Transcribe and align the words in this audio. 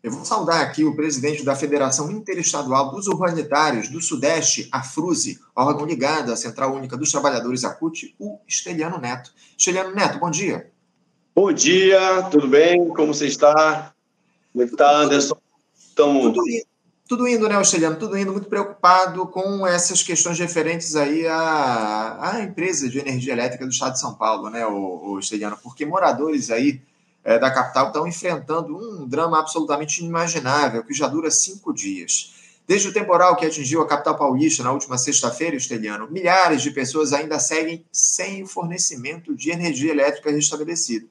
Eu 0.00 0.12
vou 0.12 0.24
saudar 0.24 0.60
aqui 0.60 0.84
o 0.84 0.94
presidente 0.94 1.44
da 1.44 1.56
Federação 1.56 2.08
Interestadual 2.08 2.92
dos 2.92 3.08
Urbanitários 3.08 3.88
do 3.88 4.00
Sudeste, 4.00 4.68
a 4.70 4.80
FRUSE, 4.80 5.40
órgão 5.56 5.84
ligado 5.84 6.32
à 6.32 6.36
Central 6.36 6.72
Única 6.72 6.96
dos 6.96 7.10
Trabalhadores, 7.10 7.64
a 7.64 7.74
CUT, 7.74 8.14
o 8.16 8.38
Esteliano 8.46 8.98
Neto. 8.98 9.32
Esteliano 9.58 9.92
Neto, 9.92 10.20
bom 10.20 10.30
dia. 10.30 10.70
Bom 11.34 11.52
dia, 11.52 12.22
tudo 12.30 12.46
bem? 12.46 12.86
Como 12.88 13.12
você 13.12 13.26
está? 13.26 13.92
Como 14.52 14.62
é 14.62 14.66
está, 14.66 15.00
Anderson? 15.00 15.36
Tamo... 15.96 16.32
Tudo, 16.32 16.44
tudo 17.08 17.26
indo, 17.26 17.48
né, 17.48 17.60
Esteliano? 17.60 17.96
Tudo 17.96 18.16
indo, 18.16 18.30
muito 18.30 18.48
preocupado 18.48 19.26
com 19.26 19.66
essas 19.66 20.00
questões 20.00 20.38
referentes 20.38 20.94
aí 20.94 21.26
à, 21.26 22.18
à 22.20 22.40
empresa 22.44 22.88
de 22.88 23.00
energia 23.00 23.32
elétrica 23.32 23.66
do 23.66 23.72
Estado 23.72 23.94
de 23.94 24.00
São 24.00 24.14
Paulo, 24.14 24.48
né, 24.48 24.64
o, 24.64 25.14
o 25.14 25.18
Esteliano? 25.18 25.58
Porque 25.60 25.84
moradores 25.84 26.52
aí 26.52 26.80
é, 27.24 27.38
da 27.38 27.50
capital 27.50 27.88
estão 27.88 28.06
enfrentando 28.06 28.76
um 28.76 29.06
drama 29.06 29.38
absolutamente 29.38 30.00
inimaginável, 30.00 30.84
que 30.84 30.94
já 30.94 31.08
dura 31.08 31.30
cinco 31.30 31.72
dias. 31.72 32.34
Desde 32.66 32.88
o 32.88 32.92
temporal 32.92 33.34
que 33.34 33.46
atingiu 33.46 33.80
a 33.80 33.86
capital 33.86 34.16
paulista 34.16 34.62
na 34.62 34.72
última 34.72 34.98
sexta-feira, 34.98 35.56
Esteliano, 35.56 36.10
milhares 36.10 36.60
de 36.60 36.70
pessoas 36.70 37.14
ainda 37.14 37.38
seguem 37.38 37.84
sem 37.90 38.42
o 38.42 38.46
fornecimento 38.46 39.34
de 39.34 39.50
energia 39.50 39.90
elétrica 39.90 40.30
restabelecido. 40.30 41.08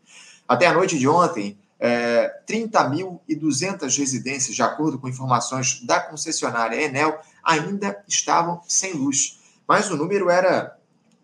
Até 0.48 0.68
a 0.68 0.74
noite 0.74 1.00
de 1.00 1.08
ontem, 1.08 1.58
é, 1.80 2.32
30.200 2.48 3.98
residências, 3.98 4.56
de 4.56 4.62
acordo 4.62 5.00
com 5.00 5.10
informações 5.10 5.82
da 5.82 6.00
concessionária 6.00 6.80
Enel, 6.80 7.20
ainda 7.44 8.04
estavam 8.08 8.62
sem 8.68 8.94
luz. 8.94 9.40
Mas 9.68 9.90
o 9.90 9.98
número 9.98 10.30
era 10.30 10.77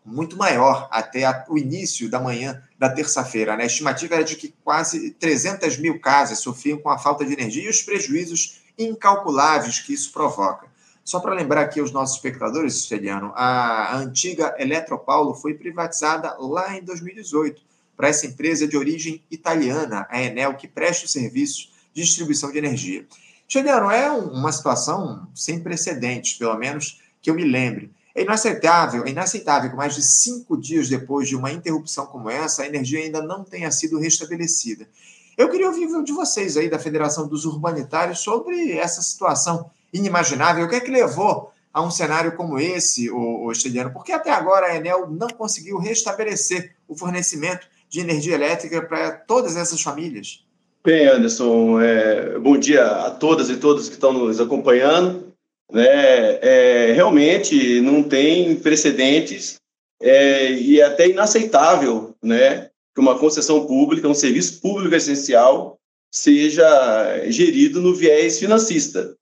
muito 0.06 0.38
maior 0.38 0.88
até 0.92 1.46
o 1.50 1.58
início 1.58 2.10
da 2.10 2.20
manhã 2.20 2.62
da 2.78 2.90
terça-feira. 2.90 3.56
Né? 3.56 3.64
A 3.64 3.68
estimativa 3.68 4.16
era 4.16 4.24
de 4.24 4.36
que 4.36 4.54
quase 4.64 5.12
300 5.12 5.78
mil 5.78 6.00
casas 6.00 6.40
sofriam 6.40 6.78
com 6.78 6.90
a 6.90 6.98
falta 6.98 7.26
de 7.26 7.34
energia 7.34 7.66
e 7.66 7.70
os 7.70 7.82
prejuízos 7.82 8.62
incalculáveis 8.78 9.80
que 9.80 9.94
isso 9.94 10.12
provoca. 10.12 10.68
Só 11.04 11.20
para 11.20 11.34
lembrar 11.34 11.62
aqui 11.62 11.80
aos 11.80 11.92
nossos 11.92 12.16
espectadores, 12.16 12.76
Steliano, 12.76 13.34
a 13.36 13.98
antiga 13.98 14.56
Eletropaulo 14.58 15.34
foi 15.34 15.54
privatizada 15.54 16.36
lá 16.40 16.78
em 16.78 16.84
2018 16.84 17.62
para 17.96 18.08
essa 18.08 18.26
empresa 18.26 18.68
de 18.68 18.78
origem 18.78 19.22
italiana, 19.30 20.08
a 20.10 20.22
Enel, 20.22 20.56
que 20.56 20.68
presta 20.68 21.06
o 21.06 21.10
serviço 21.10 21.70
de 21.94 22.02
distribuição 22.02 22.52
de 22.52 22.58
energia. 22.58 23.06
Steliano, 23.48 23.92
é 23.92 24.10
uma 24.12 24.52
situação 24.52 25.28
sem 25.36 25.60
precedentes, 25.60 26.34
pelo 26.34 26.58
menos 26.58 27.02
que 27.22 27.30
eu 27.30 27.36
me 27.36 27.44
lembre. 27.44 27.92
É 28.16 28.22
inaceitável, 28.22 29.04
é 29.06 29.10
inaceitável 29.10 29.72
que 29.72 29.76
mais 29.76 29.96
de 29.96 30.04
cinco 30.04 30.56
dias 30.56 30.88
depois 30.88 31.28
de 31.28 31.36
uma 31.36 31.52
interrupção 31.52 32.06
como 32.06 32.30
essa, 32.30 32.62
a 32.62 32.68
energia 32.68 33.00
ainda 33.00 33.24
não 33.24 33.44
tenha 33.44 33.72
sido 33.72 34.00
restabelecida. 34.00 34.88
Eu 35.36 35.50
queria 35.50 35.68
ouvir 35.68 35.88
de 36.04 36.12
vocês 36.12 36.56
aí 36.56 36.70
da 36.70 36.78
Federação 36.78 37.28
dos 37.28 37.44
Urbanitários 37.44 38.20
sobre 38.20 38.74
essa 38.74 39.02
situação 39.02 39.72
inimaginável. 39.92 40.66
O 40.66 40.70
que 40.70 40.76
é 40.76 40.80
que 40.80 40.92
levou 40.92 41.52
a 41.74 41.82
um 41.82 41.90
cenário 41.90 42.36
como 42.36 42.60
esse, 42.60 43.10
o, 43.10 43.46
o 43.46 43.52
Esteliano? 43.52 43.92
Porque 43.92 44.12
até 44.12 44.32
agora 44.32 44.68
a 44.68 44.76
Enel 44.76 45.10
não 45.10 45.30
conseguiu 45.30 45.80
restabelecer 45.80 46.76
o 46.88 46.96
fornecimento 46.96 47.66
de 47.90 48.00
energia 48.00 48.36
elétrica 48.36 48.84
para 48.84 49.12
todas 49.12 49.58
essas 49.58 49.82
famílias. 49.82 50.46
Bem, 50.86 51.08
Anderson, 51.08 51.82
é, 51.82 52.38
bom 52.38 52.58
dia 52.58 52.86
a 52.86 53.10
todas 53.10 53.50
e 53.50 53.58
todos 53.58 53.88
que 53.88 53.96
estão 53.96 54.14
nos 54.14 54.40
acompanhando 54.40 55.33
né, 55.72 56.40
é, 56.42 56.94
realmente 56.94 57.82
não 57.82 58.04
tem 58.04 58.56
precedentes 58.56 59.56
é, 60.02 60.52
e 60.52 60.80
é 60.80 60.84
até 60.84 61.08
inaceitável 61.08 62.16
né, 62.22 62.70
que 62.94 63.02
uma 63.02 63.18
concessão 63.18 63.66
pública, 63.66 64.08
um 64.08 64.14
serviço 64.14 64.62
público 64.62 64.94
essencial, 64.96 65.80
seja 66.12 67.24
gerido 67.30 67.82
no 67.82 67.96
viés 67.96 68.40
financista. 68.40 69.16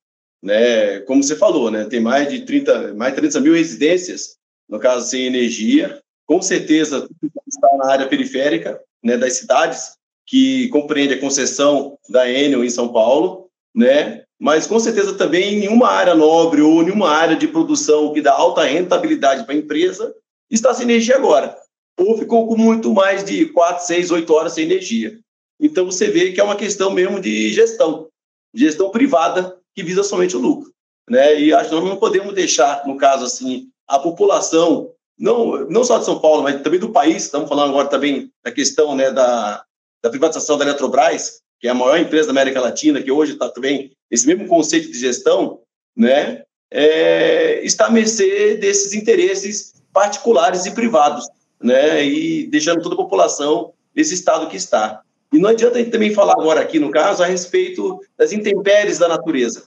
Né? 0.44 1.00
Como 1.02 1.24
você 1.24 1.36
falou, 1.36 1.72
né, 1.72 1.86
tem 1.86 2.00
mais 2.00 2.30
de 2.30 2.42
30, 2.42 2.94
mais 2.96 3.14
de 3.14 3.22
30 3.22 3.40
mil 3.40 3.54
residências, 3.54 4.38
no 4.68 4.80
caso 4.80 5.08
sem 5.08 5.26
energia, 5.26 6.02
com 6.26 6.42
certeza 6.42 7.08
está 7.48 7.78
na 7.78 7.92
área 7.92 8.08
periférica 8.08 8.82
né, 9.04 9.18
das 9.18 9.34
cidades, 9.34 9.98
que 10.26 10.70
compreende 10.70 11.14
a 11.14 11.20
concessão 11.20 11.98
da 12.10 12.30
Enel 12.30 12.64
em 12.64 12.70
São 12.70 12.92
Paulo, 12.92 13.50
né? 13.76 14.21
Mas 14.42 14.66
com 14.66 14.80
certeza 14.80 15.14
também 15.14 15.54
em 15.54 15.60
nenhuma 15.60 15.88
área 15.88 16.16
nobre 16.16 16.64
ou 16.64 16.82
nenhuma 16.82 17.12
área 17.12 17.36
de 17.36 17.48
produção 17.48 18.12
que 18.12 18.24
dá 18.24 18.34
alta 18.34 18.64
rentabilidade 18.64 19.44
para 19.44 19.54
a 19.54 19.58
empresa 19.58 20.16
está 20.50 20.74
sem 20.74 20.86
energia 20.86 21.16
agora. 21.16 21.56
Ou 22.00 22.18
ficou 22.18 22.48
com 22.48 22.58
muito 22.58 22.92
mais 22.92 23.24
de 23.24 23.46
4, 23.46 23.86
6, 23.86 24.10
8 24.10 24.34
horas 24.34 24.54
sem 24.54 24.64
energia. 24.64 25.16
Então 25.60 25.86
você 25.86 26.10
vê 26.10 26.32
que 26.32 26.42
é 26.42 26.44
uma 26.44 26.56
questão 26.56 26.90
mesmo 26.90 27.20
de 27.22 27.54
gestão, 27.54 28.08
gestão 28.52 28.90
privada 28.90 29.60
que 29.76 29.84
visa 29.84 30.02
somente 30.02 30.36
o 30.36 30.40
lucro. 30.40 30.74
Né? 31.08 31.40
E 31.40 31.54
acho 31.54 31.70
que 31.70 31.76
nós 31.76 31.84
não 31.84 31.98
podemos 31.98 32.34
deixar, 32.34 32.88
no 32.88 32.98
caso 32.98 33.26
assim, 33.26 33.68
a 33.88 34.00
população, 34.00 34.92
não, 35.20 35.70
não 35.70 35.84
só 35.84 36.00
de 36.00 36.06
São 36.06 36.18
Paulo, 36.18 36.42
mas 36.42 36.60
também 36.64 36.80
do 36.80 36.90
país, 36.90 37.26
estamos 37.26 37.48
falando 37.48 37.70
agora 37.70 37.88
também 37.88 38.32
da 38.44 38.52
questão 38.52 38.96
né, 38.96 39.12
da, 39.12 39.64
da 40.04 40.10
privatização 40.10 40.58
da 40.58 40.66
Eletrobras, 40.66 41.42
que 41.62 41.68
é 41.68 41.72
a 41.72 41.76
maior 41.76 42.00
empresa 42.00 42.26
da 42.26 42.32
América 42.32 42.60
Latina, 42.60 43.02
que 43.02 43.12
hoje 43.12 43.34
está 43.34 43.48
também 43.48 43.92
esse 44.10 44.26
mesmo 44.26 44.48
conceito 44.48 44.92
de 44.92 44.98
gestão, 44.98 45.60
né, 45.96 46.42
é, 46.72 47.64
está 47.64 47.86
à 47.86 47.92
mercê 47.92 48.56
desses 48.56 48.94
interesses 48.94 49.74
particulares 49.94 50.66
e 50.66 50.72
privados, 50.72 51.28
né, 51.62 52.04
e 52.04 52.48
deixando 52.48 52.82
toda 52.82 52.96
a 52.96 52.98
população 52.98 53.74
nesse 53.96 54.16
estado 54.16 54.50
que 54.50 54.58
está. 54.58 55.02
E 55.32 55.38
não 55.38 55.50
adianta 55.50 55.76
a 55.76 55.80
gente 55.80 55.92
também 55.92 56.14
falar 56.14 56.34
agora 56.34 56.60
aqui, 56.60 56.80
no 56.80 56.90
caso, 56.90 57.24
a 57.24 57.28
respeito 57.28 58.00
das 58.18 58.34
intempéries 58.34 58.98
da 58.98 59.08
natureza. 59.08 59.64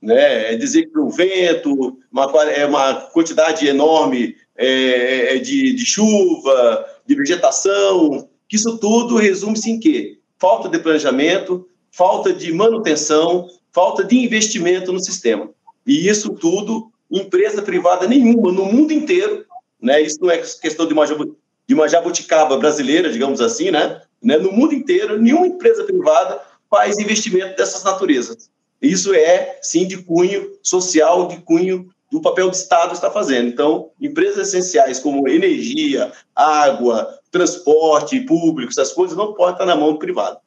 Né? 0.00 0.52
É 0.52 0.56
dizer 0.56 0.86
que 0.86 0.98
o 0.98 1.10
vento, 1.10 1.98
uma, 2.12 2.24
é 2.50 2.64
uma 2.64 2.94
quantidade 3.10 3.66
enorme 3.66 4.36
é, 4.56 5.36
é, 5.36 5.38
de, 5.38 5.74
de 5.74 5.84
chuva, 5.84 6.86
de 7.06 7.14
vegetação, 7.14 8.28
que 8.48 8.56
isso 8.56 8.78
tudo 8.78 9.16
resume-se 9.16 9.70
em 9.70 9.80
quê? 9.80 10.18
Falta 10.38 10.68
de 10.68 10.78
planejamento, 10.78 11.68
falta 11.90 12.32
de 12.32 12.52
manutenção, 12.52 13.48
falta 13.72 14.04
de 14.04 14.16
investimento 14.16 14.92
no 14.92 15.00
sistema. 15.00 15.50
E 15.86 16.08
isso 16.08 16.30
tudo, 16.34 16.90
empresa 17.10 17.62
privada 17.62 18.06
nenhuma 18.06 18.50
no 18.50 18.64
mundo 18.64 18.92
inteiro, 18.92 19.44
né? 19.80 20.00
Isso 20.00 20.18
não 20.20 20.30
é 20.30 20.38
questão 20.38 20.86
de 20.86 20.94
uma, 20.94 21.06
de 21.06 21.74
uma 21.74 21.88
jabuticaba 21.88 22.56
brasileira, 22.56 23.12
digamos 23.12 23.40
assim, 23.40 23.70
né? 23.70 24.00
né? 24.22 24.38
No 24.38 24.50
mundo 24.50 24.74
inteiro, 24.74 25.20
nenhuma 25.20 25.46
empresa 25.46 25.84
privada 25.84 26.40
faz 26.70 26.98
investimento 26.98 27.56
dessas 27.56 27.84
naturezas. 27.84 28.50
Isso 28.80 29.14
é, 29.14 29.58
sim, 29.62 29.86
de 29.86 29.98
cunho 29.98 30.52
social, 30.62 31.28
de 31.28 31.38
cunho 31.38 31.90
do 32.10 32.20
papel 32.20 32.48
do 32.48 32.54
Estado 32.54 32.94
está 32.94 33.10
fazendo. 33.10 33.48
Então, 33.48 33.90
empresas 34.00 34.48
essenciais 34.48 34.98
como 34.98 35.28
energia, 35.28 36.12
água, 36.34 37.18
transporte 37.34 38.20
público, 38.20 38.70
essas 38.70 38.92
coisas 38.92 39.16
não 39.16 39.34
podem 39.34 39.54
estar 39.54 39.66
na 39.66 39.74
mão 39.74 39.92
do 39.92 39.98
privado. 39.98 40.38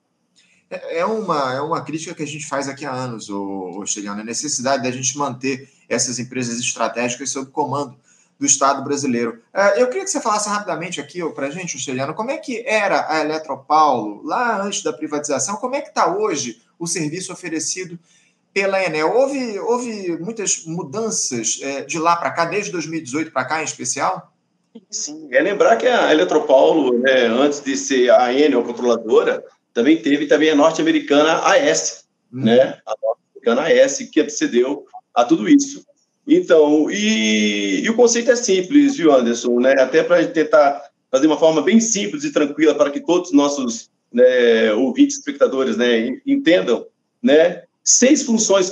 É, 0.69 0.99
é 0.99 1.05
uma, 1.05 1.53
é 1.53 1.59
uma 1.59 1.81
crítica 1.83 2.15
que 2.15 2.23
a 2.23 2.27
gente 2.27 2.47
faz 2.47 2.69
aqui 2.69 2.85
há 2.85 2.91
anos, 2.91 3.29
o, 3.29 3.37
o 3.37 3.83
a 4.09 4.23
necessidade 4.23 4.83
da 4.83 4.91
gente 4.91 5.17
manter 5.17 5.69
essas 5.89 6.17
empresas 6.17 6.57
estratégicas 6.59 7.29
sob 7.29 7.51
comando 7.51 7.97
do 8.39 8.45
Estado 8.45 8.83
brasileiro. 8.85 9.41
É, 9.53 9.81
eu 9.81 9.87
queria 9.87 10.05
que 10.05 10.09
você 10.09 10.21
falasse 10.21 10.47
rapidamente 10.47 11.01
aqui 11.01 11.21
para 11.33 11.47
a 11.47 11.51
gente, 11.51 11.77
Cheliano, 11.77 12.13
como 12.13 12.31
é 12.31 12.37
que 12.37 12.63
era 12.65 13.11
a 13.11 13.19
Eletropaulo 13.19 14.23
lá 14.23 14.61
antes 14.61 14.81
da 14.81 14.93
privatização, 14.93 15.57
como 15.57 15.75
é 15.75 15.81
que 15.81 15.89
está 15.89 16.15
hoje 16.15 16.61
o 16.79 16.87
serviço 16.87 17.33
oferecido 17.33 17.99
pela 18.53 18.81
Enel. 18.81 19.11
Houve, 19.11 19.59
houve 19.59 20.17
muitas 20.19 20.63
mudanças 20.65 21.59
é, 21.61 21.81
de 21.81 21.99
lá 21.99 22.15
para 22.15 22.31
cá, 22.31 22.45
desde 22.45 22.71
2018 22.71 23.31
para 23.31 23.43
cá 23.43 23.61
em 23.61 23.65
especial? 23.65 24.31
Sim, 24.89 25.27
é 25.31 25.41
lembrar 25.41 25.75
que 25.77 25.87
a 25.87 26.11
Eletropaulo, 26.11 26.97
né, 26.99 27.25
antes 27.25 27.61
de 27.61 27.75
ser 27.75 28.09
a 28.11 28.33
Enel 28.33 28.63
controladora, 28.63 29.43
também 29.73 29.97
teve 29.97 30.25
também 30.25 30.49
a 30.49 30.55
norte-americana 30.55 31.39
AS, 31.45 32.05
hum. 32.33 32.43
né? 32.43 32.79
A 32.85 32.95
norte-americana 33.01 33.83
AS 33.83 33.97
que 34.11 34.19
antecedeu 34.19 34.85
a 35.13 35.23
tudo 35.23 35.47
isso. 35.47 35.85
Então, 36.27 36.91
e, 36.91 37.81
e, 37.83 37.89
o 37.89 37.95
conceito 37.95 38.31
é 38.31 38.35
simples, 38.35 38.97
viu, 38.97 39.13
Anderson? 39.13 39.59
Né? 39.59 39.73
Até 39.79 40.03
para 40.03 40.25
tentar 40.27 40.83
fazer 41.09 41.27
uma 41.27 41.37
forma 41.37 41.61
bem 41.61 41.79
simples 41.79 42.23
e 42.25 42.33
tranquila 42.33 42.75
para 42.75 42.91
que 42.91 42.99
todos 42.99 43.29
os 43.29 43.35
nossos 43.35 43.89
né, 44.11 44.73
ouvintes, 44.73 45.17
espectadores, 45.17 45.77
né, 45.77 46.19
entendam, 46.25 46.85
né? 47.23 47.63
seis 47.87 48.23
funções 48.23 48.69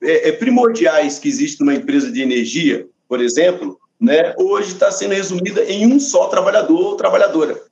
é, 0.00 0.28
é, 0.28 0.32
primordiais 0.32 1.18
que 1.18 1.28
existem 1.28 1.66
numa 1.66 1.76
empresa 1.76 2.12
de 2.12 2.22
energia, 2.22 2.86
por 3.08 3.20
exemplo, 3.20 3.76
né, 4.02 4.34
hoje 4.36 4.72
está 4.72 4.90
sendo 4.90 5.14
resumida 5.14 5.62
em 5.62 5.86
um 5.86 6.00
só 6.00 6.26
trabalhador 6.26 6.86
ou 6.86 6.96
trabalhadora. 6.96 7.62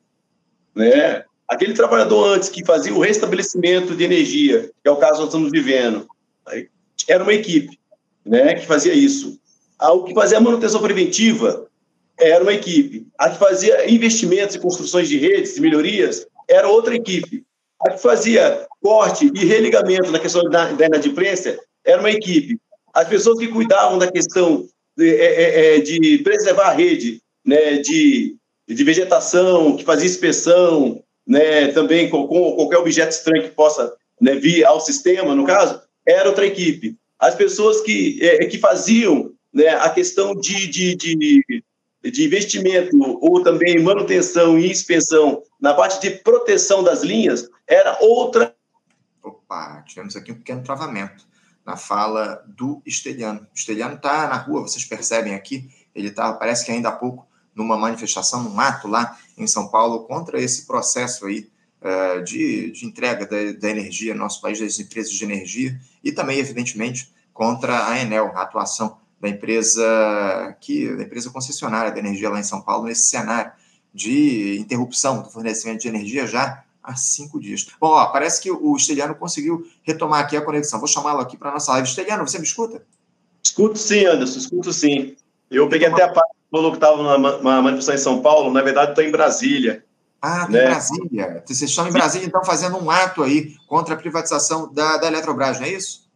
Né? 0.72 1.24
Aquele 1.48 1.74
trabalhador 1.74 2.34
antes 2.34 2.48
que 2.48 2.64
fazia 2.64 2.94
o 2.94 3.00
restabelecimento 3.00 3.96
de 3.96 4.04
energia, 4.04 4.70
que 4.80 4.88
é 4.88 4.90
o 4.92 4.96
caso 4.96 5.14
que 5.14 5.18
nós 5.18 5.28
estamos 5.28 5.50
vivendo, 5.50 6.06
era 7.08 7.24
uma 7.24 7.34
equipe 7.34 7.76
né, 8.24 8.54
que 8.54 8.64
fazia 8.64 8.94
isso. 8.94 9.40
O 9.80 10.04
que 10.04 10.14
fazia 10.14 10.38
a 10.38 10.40
manutenção 10.40 10.80
preventiva 10.80 11.66
era 12.16 12.44
uma 12.44 12.52
equipe. 12.52 13.08
A 13.18 13.30
que 13.30 13.38
fazia 13.38 13.90
investimentos 13.90 14.54
e 14.54 14.60
construções 14.60 15.08
de 15.08 15.18
redes, 15.18 15.56
de 15.56 15.60
melhorias, 15.60 16.24
era 16.48 16.68
outra 16.68 16.94
equipe. 16.94 17.44
A 17.80 17.90
que 17.90 18.00
fazia 18.00 18.68
corte 18.80 19.28
e 19.34 19.44
religamento 19.44 20.12
na 20.12 20.18
questão 20.20 20.44
da, 20.44 20.70
da 20.70 20.86
inadimplência 20.86 21.58
era 21.84 21.98
uma 21.98 22.10
equipe. 22.10 22.56
As 22.94 23.08
pessoas 23.08 23.38
que 23.40 23.48
cuidavam 23.48 23.98
da 23.98 24.12
questão 24.12 24.68
é, 25.00 25.14
é, 25.14 25.76
é 25.76 25.80
de 25.80 26.18
preservar 26.18 26.68
a 26.68 26.72
rede, 26.72 27.20
né, 27.44 27.78
de, 27.78 28.36
de 28.68 28.84
vegetação, 28.84 29.76
que 29.76 29.84
fazia 29.84 30.06
inspeção, 30.06 31.02
né, 31.26 31.68
também 31.68 32.08
com, 32.08 32.26
com 32.26 32.52
qualquer 32.56 32.78
objeto 32.78 33.12
estranho 33.12 33.44
que 33.44 33.54
possa 33.54 33.94
né, 34.20 34.34
vir 34.34 34.64
ao 34.64 34.80
sistema, 34.80 35.34
no 35.34 35.46
caso, 35.46 35.80
era 36.06 36.28
outra 36.28 36.46
equipe. 36.46 36.96
As 37.18 37.34
pessoas 37.34 37.80
que, 37.80 38.18
é, 38.22 38.46
que 38.46 38.58
faziam 38.58 39.32
né, 39.52 39.68
a 39.68 39.90
questão 39.90 40.34
de, 40.34 40.66
de, 40.66 40.94
de, 40.94 41.62
de 42.02 42.24
investimento 42.24 42.96
ou 43.20 43.42
também 43.42 43.78
manutenção 43.80 44.58
e 44.58 44.70
inspeção 44.70 45.42
na 45.60 45.74
parte 45.74 46.00
de 46.00 46.10
proteção 46.18 46.82
das 46.82 47.02
linhas 47.02 47.48
era 47.66 47.98
outra. 48.00 48.54
Opa, 49.22 49.84
tivemos 49.86 50.16
aqui 50.16 50.32
um 50.32 50.36
pequeno 50.36 50.62
travamento 50.62 51.29
na 51.70 51.76
fala 51.76 52.44
do 52.48 52.82
Esteliano. 52.84 53.40
O 53.40 53.54
Esteliano 53.54 53.94
está 53.94 54.28
na 54.28 54.36
rua, 54.36 54.62
vocês 54.62 54.84
percebem 54.84 55.34
aqui, 55.34 55.70
ele 55.94 56.08
está, 56.08 56.32
parece 56.32 56.64
que 56.64 56.72
ainda 56.72 56.88
há 56.88 56.92
pouco, 56.92 57.26
numa 57.54 57.76
manifestação, 57.76 58.42
num 58.42 58.58
ato 58.58 58.88
lá 58.88 59.16
em 59.36 59.46
São 59.46 59.68
Paulo, 59.68 60.04
contra 60.04 60.40
esse 60.40 60.66
processo 60.66 61.26
aí 61.26 61.48
uh, 61.80 62.22
de, 62.24 62.72
de, 62.72 62.86
entrega 62.86 63.26
da, 63.26 63.52
da 63.52 63.70
energia 63.70 64.14
no 64.14 64.20
nosso 64.20 64.40
país, 64.40 64.58
das 64.58 64.78
empresas 64.78 65.12
de 65.12 65.24
energia, 65.24 65.78
e 66.02 66.10
também, 66.10 66.38
evidentemente, 66.38 67.12
contra 67.32 67.88
a 67.88 67.98
Enel, 68.00 68.32
a 68.34 68.42
atuação 68.42 68.98
da 69.20 69.28
empresa 69.28 70.56
que 70.60 70.88
da 70.96 71.02
empresa 71.02 71.30
concessionária 71.30 71.92
da 71.92 71.98
energia 71.98 72.30
lá 72.30 72.40
em 72.40 72.44
São 72.44 72.62
Paulo 72.62 72.86
nesse 72.86 73.10
cenário 73.10 73.52
de 73.92 74.58
interrupção 74.58 75.22
do 75.22 75.30
fornecimento 75.30 75.82
de 75.82 75.88
energia 75.88 76.26
já 76.26 76.64
há 76.82 76.94
cinco 76.96 77.40
dias. 77.40 77.66
Bom, 77.80 77.88
ó, 77.88 78.06
parece 78.06 78.40
que 78.40 78.50
o 78.50 78.76
Esteliano 78.76 79.14
conseguiu 79.14 79.66
retomar 79.82 80.20
aqui 80.20 80.36
a 80.36 80.42
conexão. 80.42 80.78
Vou 80.78 80.88
chamá-lo 80.88 81.20
aqui 81.20 81.36
para 81.36 81.50
a 81.50 81.54
nossa 81.54 81.72
live. 81.72 81.88
Esteliano, 81.88 82.26
você 82.26 82.38
me 82.38 82.44
escuta? 82.44 82.82
Escuto 83.42 83.78
sim, 83.78 84.04
Anderson, 84.06 84.38
escuto 84.38 84.72
sim. 84.72 85.16
Eu 85.50 85.68
peguei 85.68 85.88
até 85.88 86.02
a 86.02 86.12
parte 86.12 86.40
falou 86.50 86.72
que 86.72 86.78
estava 86.78 86.96
numa 87.16 87.62
manifestação 87.62 87.94
em 87.94 87.98
São 87.98 88.22
Paulo, 88.22 88.52
na 88.52 88.60
verdade 88.60 88.90
estou 88.90 89.04
em 89.04 89.10
Brasília. 89.10 89.84
Ah, 90.20 90.46
né? 90.48 90.64
em 90.64 90.68
Brasília. 90.68 91.42
Vocês 91.46 91.70
estão 91.70 91.88
em 91.88 91.92
Brasília, 91.92 92.26
então, 92.26 92.44
fazendo 92.44 92.76
um 92.76 92.90
ato 92.90 93.22
aí 93.22 93.54
contra 93.66 93.94
a 93.94 93.96
privatização 93.96 94.70
da, 94.72 94.98
da 94.98 95.06
Eletrobras, 95.06 95.58
não 95.58 95.66
é 95.66 95.70
isso? 95.70 96.10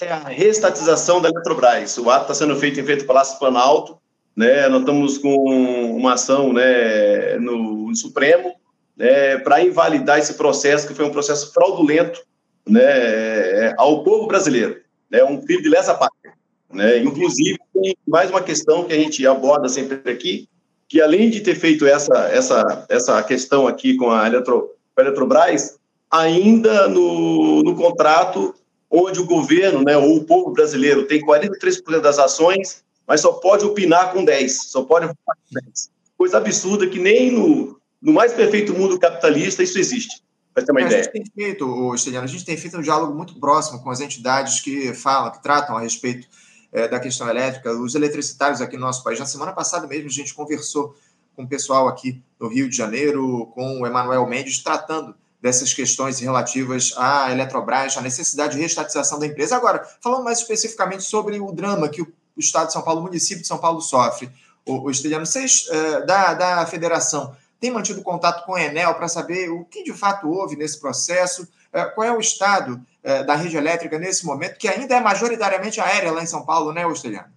É 0.00 0.10
a 0.10 0.28
restatização 0.28 1.20
da 1.20 1.28
Eletrobras. 1.28 1.98
O 1.98 2.10
ato 2.10 2.22
está 2.22 2.34
sendo 2.34 2.56
feito 2.56 2.80
em 2.80 2.84
frente 2.84 3.02
ao 3.02 3.06
Palácio 3.06 3.38
Planalto. 3.38 3.98
Né? 4.34 4.66
Nós 4.68 4.80
estamos 4.80 5.18
com 5.18 5.96
uma 5.96 6.14
ação 6.14 6.52
né, 6.52 7.36
no, 7.38 7.88
no 7.88 7.94
Supremo 7.94 8.54
né, 8.96 9.38
para 9.38 9.62
invalidar 9.62 10.18
esse 10.18 10.34
processo, 10.34 10.86
que 10.86 10.94
foi 10.94 11.04
um 11.04 11.12
processo 11.12 11.52
fraudulento 11.52 12.20
né, 12.66 13.74
ao 13.76 14.02
povo 14.04 14.26
brasileiro. 14.26 14.80
Né, 15.10 15.22
um 15.24 15.42
filho 15.42 15.62
de 15.62 15.68
lesa 15.68 15.94
pátria. 15.94 16.32
Né? 16.72 16.98
Inclusive, 16.98 17.58
tem 17.72 17.96
mais 18.06 18.30
uma 18.30 18.42
questão 18.42 18.84
que 18.84 18.92
a 18.92 18.98
gente 18.98 19.26
aborda 19.26 19.68
sempre 19.68 20.10
aqui, 20.10 20.48
que 20.88 21.00
além 21.00 21.30
de 21.30 21.40
ter 21.40 21.54
feito 21.54 21.86
essa, 21.86 22.28
essa, 22.28 22.86
essa 22.88 23.22
questão 23.22 23.66
aqui 23.66 23.96
com 23.96 24.10
a, 24.10 24.26
Eletro, 24.26 24.70
com 24.94 25.00
a 25.00 25.04
Eletrobras, 25.04 25.78
ainda 26.10 26.88
no, 26.88 27.62
no 27.62 27.74
contrato 27.76 28.54
onde 28.90 29.20
o 29.20 29.26
governo, 29.26 29.82
né, 29.82 29.96
ou 29.96 30.16
o 30.16 30.24
povo 30.24 30.52
brasileiro 30.52 31.06
tem 31.06 31.20
43% 31.20 32.00
das 32.00 32.18
ações, 32.18 32.84
mas 33.06 33.20
só 33.20 33.32
pode 33.32 33.64
opinar 33.64 34.12
com 34.12 34.24
10, 34.24 34.70
só 34.70 34.82
pode 34.82 35.06
opinar 35.06 35.36
com 35.36 35.60
10. 35.60 35.90
Coisa 36.16 36.38
absurda 36.38 36.86
que 36.86 36.98
nem 36.98 37.32
no, 37.32 37.78
no 38.04 38.12
mais 38.12 38.34
perfeito 38.34 38.74
mundo 38.74 38.98
capitalista 38.98 39.62
isso 39.62 39.78
existe. 39.78 40.22
Para 40.52 40.62
ter 40.62 40.70
uma 40.70 40.80
a 40.80 40.84
ideia. 40.84 41.02
Gente 41.02 41.12
tem 41.12 41.24
feito, 41.34 41.94
Esteliano, 41.94 42.26
a 42.26 42.28
gente 42.28 42.44
tem 42.44 42.56
feito 42.56 42.76
um 42.76 42.82
diálogo 42.82 43.14
muito 43.14 43.34
próximo 43.40 43.82
com 43.82 43.90
as 43.90 44.00
entidades 44.00 44.60
que 44.60 44.92
falam, 44.92 45.32
que 45.32 45.42
tratam 45.42 45.76
a 45.76 45.80
respeito 45.80 46.28
é, 46.70 46.86
da 46.86 47.00
questão 47.00 47.28
elétrica, 47.28 47.72
os 47.72 47.94
eletricitários 47.94 48.60
aqui 48.60 48.76
no 48.76 48.82
nosso 48.82 49.02
país. 49.02 49.18
Na 49.18 49.26
semana 49.26 49.52
passada 49.52 49.86
mesmo, 49.86 50.08
a 50.08 50.12
gente 50.12 50.34
conversou 50.34 50.94
com 51.34 51.44
o 51.44 51.48
pessoal 51.48 51.88
aqui 51.88 52.22
do 52.38 52.46
Rio 52.46 52.68
de 52.68 52.76
Janeiro, 52.76 53.46
com 53.54 53.80
o 53.80 53.86
Emanuel 53.86 54.26
Mendes, 54.28 54.62
tratando 54.62 55.14
dessas 55.40 55.72
questões 55.72 56.20
relativas 56.20 56.92
à 56.96 57.32
Eletrobras, 57.32 57.96
à 57.96 58.00
necessidade 58.00 58.54
de 58.54 58.62
restatização 58.62 59.18
da 59.18 59.26
empresa. 59.26 59.56
Agora, 59.56 59.82
falando 60.00 60.24
mais 60.24 60.38
especificamente 60.40 61.02
sobre 61.02 61.40
o 61.40 61.50
drama 61.52 61.88
que 61.88 62.02
o 62.02 62.12
Estado 62.36 62.66
de 62.66 62.74
São 62.74 62.82
Paulo, 62.82 63.00
o 63.00 63.04
município 63.04 63.42
de 63.42 63.48
São 63.48 63.58
Paulo 63.58 63.80
sofre, 63.80 64.30
o, 64.64 64.82
o 64.82 64.90
Esteliano, 64.90 65.26
vocês 65.26 65.66
é, 65.70 66.06
da, 66.06 66.34
da 66.34 66.66
federação 66.66 67.34
têm 67.64 67.70
mantido 67.70 68.02
contato 68.02 68.44
com 68.44 68.54
a 68.54 68.62
Enel 68.62 68.94
para 68.94 69.08
saber 69.08 69.48
o 69.48 69.64
que 69.64 69.82
de 69.82 69.94
fato 69.94 70.28
houve 70.28 70.54
nesse 70.54 70.78
processo, 70.78 71.48
é, 71.72 71.82
qual 71.86 72.06
é 72.06 72.12
o 72.12 72.20
estado 72.20 72.78
é, 73.02 73.24
da 73.24 73.34
rede 73.34 73.56
elétrica 73.56 73.98
nesse 73.98 74.26
momento, 74.26 74.58
que 74.58 74.68
ainda 74.68 74.94
é 74.94 75.00
majoritariamente 75.00 75.80
aérea 75.80 76.12
lá 76.12 76.22
em 76.22 76.26
São 76.26 76.44
Paulo, 76.44 76.74
né, 76.74 76.86
Ostelhano? 76.86 77.32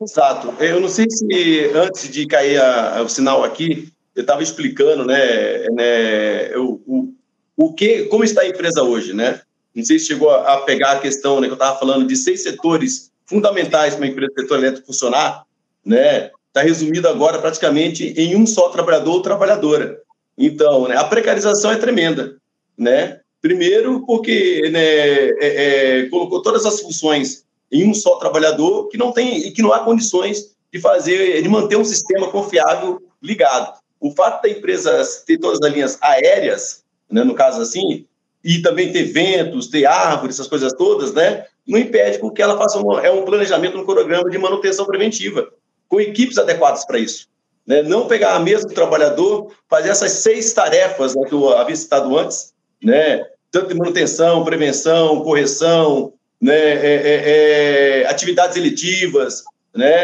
Exato. 0.00 0.54
Eu 0.62 0.80
não 0.80 0.88
sei 0.88 1.04
se 1.10 1.70
antes 1.74 2.08
de 2.08 2.26
cair 2.26 2.58
a, 2.58 2.96
a, 2.96 3.02
o 3.02 3.08
sinal 3.08 3.44
aqui, 3.44 3.92
eu 4.14 4.22
estava 4.22 4.42
explicando, 4.42 5.04
né, 5.04 5.68
né 5.68 6.56
o, 6.56 6.80
o, 6.86 7.14
o, 7.54 7.74
que, 7.74 8.04
como 8.04 8.24
está 8.24 8.40
a 8.40 8.48
empresa 8.48 8.82
hoje, 8.82 9.12
né? 9.12 9.42
Não 9.74 9.84
sei 9.84 9.98
se 9.98 10.06
chegou 10.06 10.30
a, 10.30 10.54
a 10.54 10.60
pegar 10.62 10.92
a 10.92 11.00
questão, 11.00 11.38
né, 11.38 11.48
que 11.48 11.52
eu 11.52 11.56
estava 11.56 11.78
falando 11.78 12.06
de 12.06 12.16
seis 12.16 12.42
setores 12.42 13.12
fundamentais 13.26 13.94
para 13.94 14.04
uma 14.04 14.10
empresa 14.10 14.32
do 14.32 14.40
setor 14.40 14.58
elétrico 14.58 14.86
funcionar, 14.86 15.44
né? 15.84 16.30
Está 16.56 16.66
resumido 16.66 17.06
agora 17.06 17.38
praticamente 17.38 18.14
em 18.16 18.34
um 18.34 18.46
só 18.46 18.70
trabalhador 18.70 19.12
ou 19.12 19.20
trabalhadora. 19.20 20.00
Então, 20.38 20.88
né, 20.88 20.96
a 20.96 21.04
precarização 21.04 21.70
é 21.70 21.76
tremenda, 21.76 22.38
né? 22.78 23.20
Primeiro, 23.42 24.06
porque 24.06 24.62
né, 24.70 24.80
é, 24.80 25.34
é, 25.38 26.08
colocou 26.08 26.40
todas 26.40 26.64
as 26.64 26.80
funções 26.80 27.44
em 27.70 27.86
um 27.86 27.92
só 27.92 28.16
trabalhador 28.16 28.88
que 28.88 28.96
não 28.96 29.12
tem 29.12 29.36
e 29.36 29.50
que 29.50 29.60
não 29.60 29.70
há 29.70 29.80
condições 29.80 30.56
de 30.72 30.80
fazer, 30.80 31.42
de 31.42 31.48
manter 31.50 31.76
um 31.76 31.84
sistema 31.84 32.28
confiável 32.28 33.02
ligado. 33.22 33.78
O 34.00 34.10
fato 34.12 34.40
da 34.40 34.48
empresa 34.48 35.06
ter 35.26 35.36
todas 35.36 35.60
as 35.60 35.70
linhas 35.70 35.98
aéreas, 36.00 36.82
né, 37.10 37.22
no 37.22 37.34
caso 37.34 37.60
assim, 37.60 38.06
e 38.42 38.62
também 38.62 38.90
ter 38.90 39.02
ventos, 39.02 39.66
ter 39.66 39.84
árvores, 39.84 40.36
essas 40.36 40.48
coisas 40.48 40.72
todas, 40.72 41.12
né, 41.12 41.44
não 41.66 41.78
impede 41.78 42.18
que 42.30 42.40
ela 42.40 42.56
faça 42.56 42.78
um, 42.78 42.98
é 42.98 43.10
um 43.10 43.26
planejamento, 43.26 43.76
um 43.76 43.84
programa 43.84 44.30
de 44.30 44.38
manutenção 44.38 44.86
preventiva, 44.86 45.52
com 45.88 46.00
equipes 46.00 46.38
adequadas 46.38 46.84
para 46.84 46.98
isso. 46.98 47.28
Né? 47.66 47.82
Não 47.82 48.06
pegar 48.06 48.34
a 48.34 48.40
mesa 48.40 48.66
do 48.66 48.74
trabalhador, 48.74 49.52
fazer 49.68 49.88
essas 49.88 50.12
seis 50.12 50.52
tarefas 50.52 51.14
né, 51.14 51.22
que 51.26 51.34
eu 51.34 51.56
havia 51.56 51.76
citado 51.76 52.16
antes, 52.16 52.54
né? 52.82 53.26
tanto 53.50 53.68
de 53.68 53.74
manutenção, 53.74 54.44
prevenção, 54.44 55.22
correção, 55.22 56.12
né, 56.40 56.54
é, 56.54 56.94
é, 56.94 58.02
é, 58.02 58.06
atividades 58.06 58.56
eletivas, 58.56 59.44
né, 59.74 60.02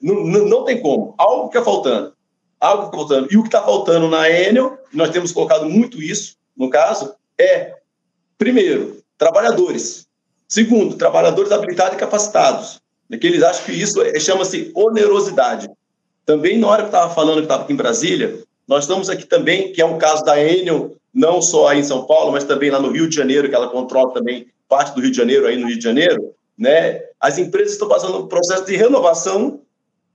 não, 0.00 0.24
não, 0.24 0.64
tem 0.64 0.80
como. 0.80 1.14
Algo 1.18 1.48
que 1.48 1.58
está 1.58 1.64
faltando. 1.70 2.14
Algo 2.58 2.82
que 2.82 2.88
está 2.88 2.98
faltando. 2.98 3.28
E 3.30 3.36
o 3.36 3.42
que 3.42 3.48
está 3.48 3.62
faltando 3.62 4.08
na 4.08 4.30
Enel, 4.30 4.78
nós 4.92 5.10
temos 5.10 5.32
colocado 5.32 5.68
muito 5.68 6.02
isso, 6.02 6.36
no 6.56 6.68
caso, 6.70 7.14
é, 7.38 7.74
primeiro, 8.36 9.02
trabalhadores. 9.16 10.06
Segundo, 10.48 10.96
trabalhadores 10.96 11.52
habilitados 11.52 11.94
e 11.94 11.98
capacitados. 11.98 12.79
Né, 13.10 13.18
que 13.18 13.26
eles 13.26 13.42
acham 13.42 13.64
que 13.64 13.72
isso 13.72 14.00
é, 14.00 14.18
chama-se 14.20 14.70
onerosidade. 14.72 15.68
Também, 16.24 16.56
na 16.56 16.68
hora 16.68 16.82
que 16.82 16.94
eu 16.94 16.98
estava 16.98 17.12
falando 17.12 17.38
que 17.38 17.42
estava 17.42 17.64
aqui 17.64 17.72
em 17.72 17.76
Brasília, 17.76 18.38
nós 18.68 18.84
estamos 18.84 19.10
aqui 19.10 19.26
também, 19.26 19.72
que 19.72 19.82
é 19.82 19.84
um 19.84 19.98
caso 19.98 20.24
da 20.24 20.40
Enel, 20.40 20.94
não 21.12 21.42
só 21.42 21.66
aí 21.66 21.80
em 21.80 21.84
São 21.84 22.06
Paulo, 22.06 22.30
mas 22.30 22.44
também 22.44 22.70
lá 22.70 22.78
no 22.78 22.92
Rio 22.92 23.08
de 23.08 23.16
Janeiro, 23.16 23.48
que 23.48 23.54
ela 23.54 23.68
controla 23.68 24.14
também 24.14 24.46
parte 24.68 24.94
do 24.94 25.00
Rio 25.00 25.10
de 25.10 25.16
Janeiro, 25.16 25.48
aí 25.48 25.56
no 25.56 25.66
Rio 25.66 25.76
de 25.76 25.82
Janeiro, 25.82 26.32
né? 26.56 27.02
As 27.18 27.36
empresas 27.36 27.72
estão 27.72 27.88
passando 27.88 28.16
um 28.16 28.28
processo 28.28 28.64
de 28.64 28.76
renovação, 28.76 29.60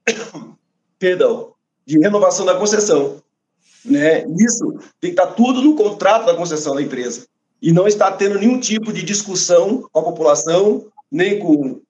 perdão, 0.98 1.52
de 1.86 2.00
renovação 2.00 2.46
da 2.46 2.56
concessão, 2.56 3.22
né? 3.84 4.24
Isso 4.40 4.80
tem 5.02 5.14
que 5.14 5.20
estar 5.20 5.28
tudo 5.34 5.62
no 5.62 5.75
contrato 5.75 6.25
da 6.25 6.34
concessão 6.34 6.74
da 6.74 6.82
empresa 6.82 7.28
e 7.62 7.74
não 7.74 7.88
está 7.88 8.10
tendo 8.10 8.40
nenhum 8.40 8.60
tipo 8.60 8.94
de 8.94 9.04
discussão 9.04 9.86
com 9.92 10.00
a 10.00 10.04
população, 10.04 10.86
nem 11.12 11.40
com, 11.40 11.82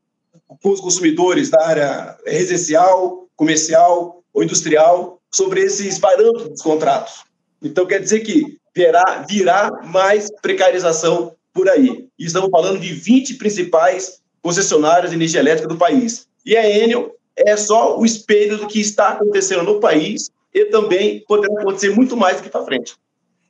com 0.62 0.70
os 0.70 0.80
consumidores 0.80 1.50
da 1.50 1.66
área 1.66 2.18
residencial, 2.26 3.28
comercial 3.36 4.24
ou 4.34 4.44
industrial 4.44 5.20
sobre 5.32 5.62
esses 5.62 6.00
parâmetros 6.00 6.50
dos 6.50 6.62
contratos. 6.62 7.24
Então, 7.62 7.86
quer 7.86 8.00
dizer 8.00 8.22
que 8.22 8.58
virá, 8.76 9.26
virá 9.28 9.72
mais 9.86 10.30
precarização 10.42 11.34
por 11.54 11.70
aí. 11.70 12.08
E 12.20 12.26
estamos 12.26 12.50
falando 12.50 12.80
de 12.80 12.94
20 12.94 13.36
principais 13.36 14.22
concessionárias 14.42 15.10
de 15.10 15.16
energia 15.16 15.40
elétrica 15.40 15.68
do 15.68 15.78
país. 15.78 16.28
E 16.46 16.56
a 16.56 16.70
Enel 16.70 17.16
é 17.36 17.58
só 17.58 17.98
o 17.98 18.06
espelho 18.06 18.58
do 18.58 18.68
que 18.68 18.80
está 18.80 19.10
acontecendo 19.10 19.64
no 19.64 19.80
país 19.80 20.30
e 20.54 20.66
também 20.66 21.24
poderá 21.28 21.62
acontecer 21.62 21.90
muito 21.90 22.16
mais 22.16 22.38
daqui 22.38 22.50
para 22.50 22.64
frente. 22.64 22.96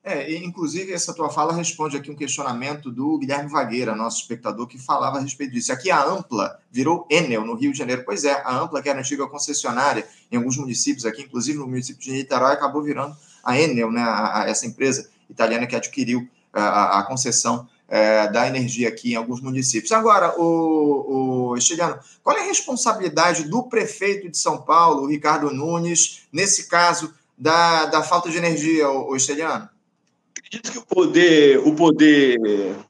É, 0.07 0.31
inclusive, 0.35 0.93
essa 0.93 1.15
tua 1.15 1.31
fala 1.31 1.51
responde 1.51 1.97
aqui 1.97 2.11
um 2.11 2.15
questionamento 2.15 2.91
do 2.91 3.17
Guilherme 3.17 3.49
Vagueira, 3.49 3.95
nosso 3.95 4.21
espectador, 4.21 4.67
que 4.67 4.77
falava 4.77 5.17
a 5.17 5.19
respeito 5.19 5.53
disso. 5.53 5.73
Aqui 5.73 5.89
a 5.89 6.05
Ampla 6.05 6.59
virou 6.71 7.07
Enel, 7.09 7.43
no 7.43 7.55
Rio 7.55 7.71
de 7.71 7.79
Janeiro. 7.79 8.03
Pois 8.05 8.23
é, 8.23 8.33
a 8.33 8.55
Ampla, 8.55 8.83
que 8.83 8.89
era 8.89 8.99
antiga 8.99 9.27
concessionária 9.27 10.07
em 10.31 10.37
alguns 10.37 10.57
municípios 10.57 11.07
aqui, 11.07 11.23
inclusive 11.23 11.57
no 11.57 11.65
município 11.65 11.99
de 12.03 12.11
Niterói, 12.11 12.53
acabou 12.53 12.83
virando 12.83 13.17
a 13.43 13.59
Enel, 13.59 13.91
né, 13.91 14.03
a, 14.03 14.43
a 14.43 14.47
essa 14.47 14.67
empresa 14.67 15.09
italiana 15.27 15.65
que 15.65 15.75
adquiriu 15.75 16.29
a, 16.53 16.99
a 16.99 17.03
concessão 17.03 17.67
é, 17.89 18.27
da 18.27 18.47
energia 18.47 18.89
aqui 18.89 19.13
em 19.13 19.15
alguns 19.15 19.41
municípios. 19.41 19.91
Agora, 19.91 20.39
o, 20.39 21.49
o 21.49 21.57
Esteliano, 21.57 21.97
qual 22.23 22.37
é 22.37 22.41
a 22.41 22.45
responsabilidade 22.45 23.45
do 23.45 23.63
prefeito 23.63 24.29
de 24.29 24.37
São 24.37 24.61
Paulo, 24.61 25.07
Ricardo 25.07 25.51
Nunes, 25.51 26.27
nesse 26.31 26.67
caso 26.67 27.11
da, 27.35 27.87
da 27.87 28.03
falta 28.03 28.29
de 28.29 28.37
energia, 28.37 28.87
o, 28.87 29.09
o 29.09 29.15
Esteliano? 29.15 29.67
Acredito 30.45 30.71
que 30.71 30.77
o 30.77 30.85
poder, 30.85 31.57
o 31.57 31.75
poder, 31.75 32.37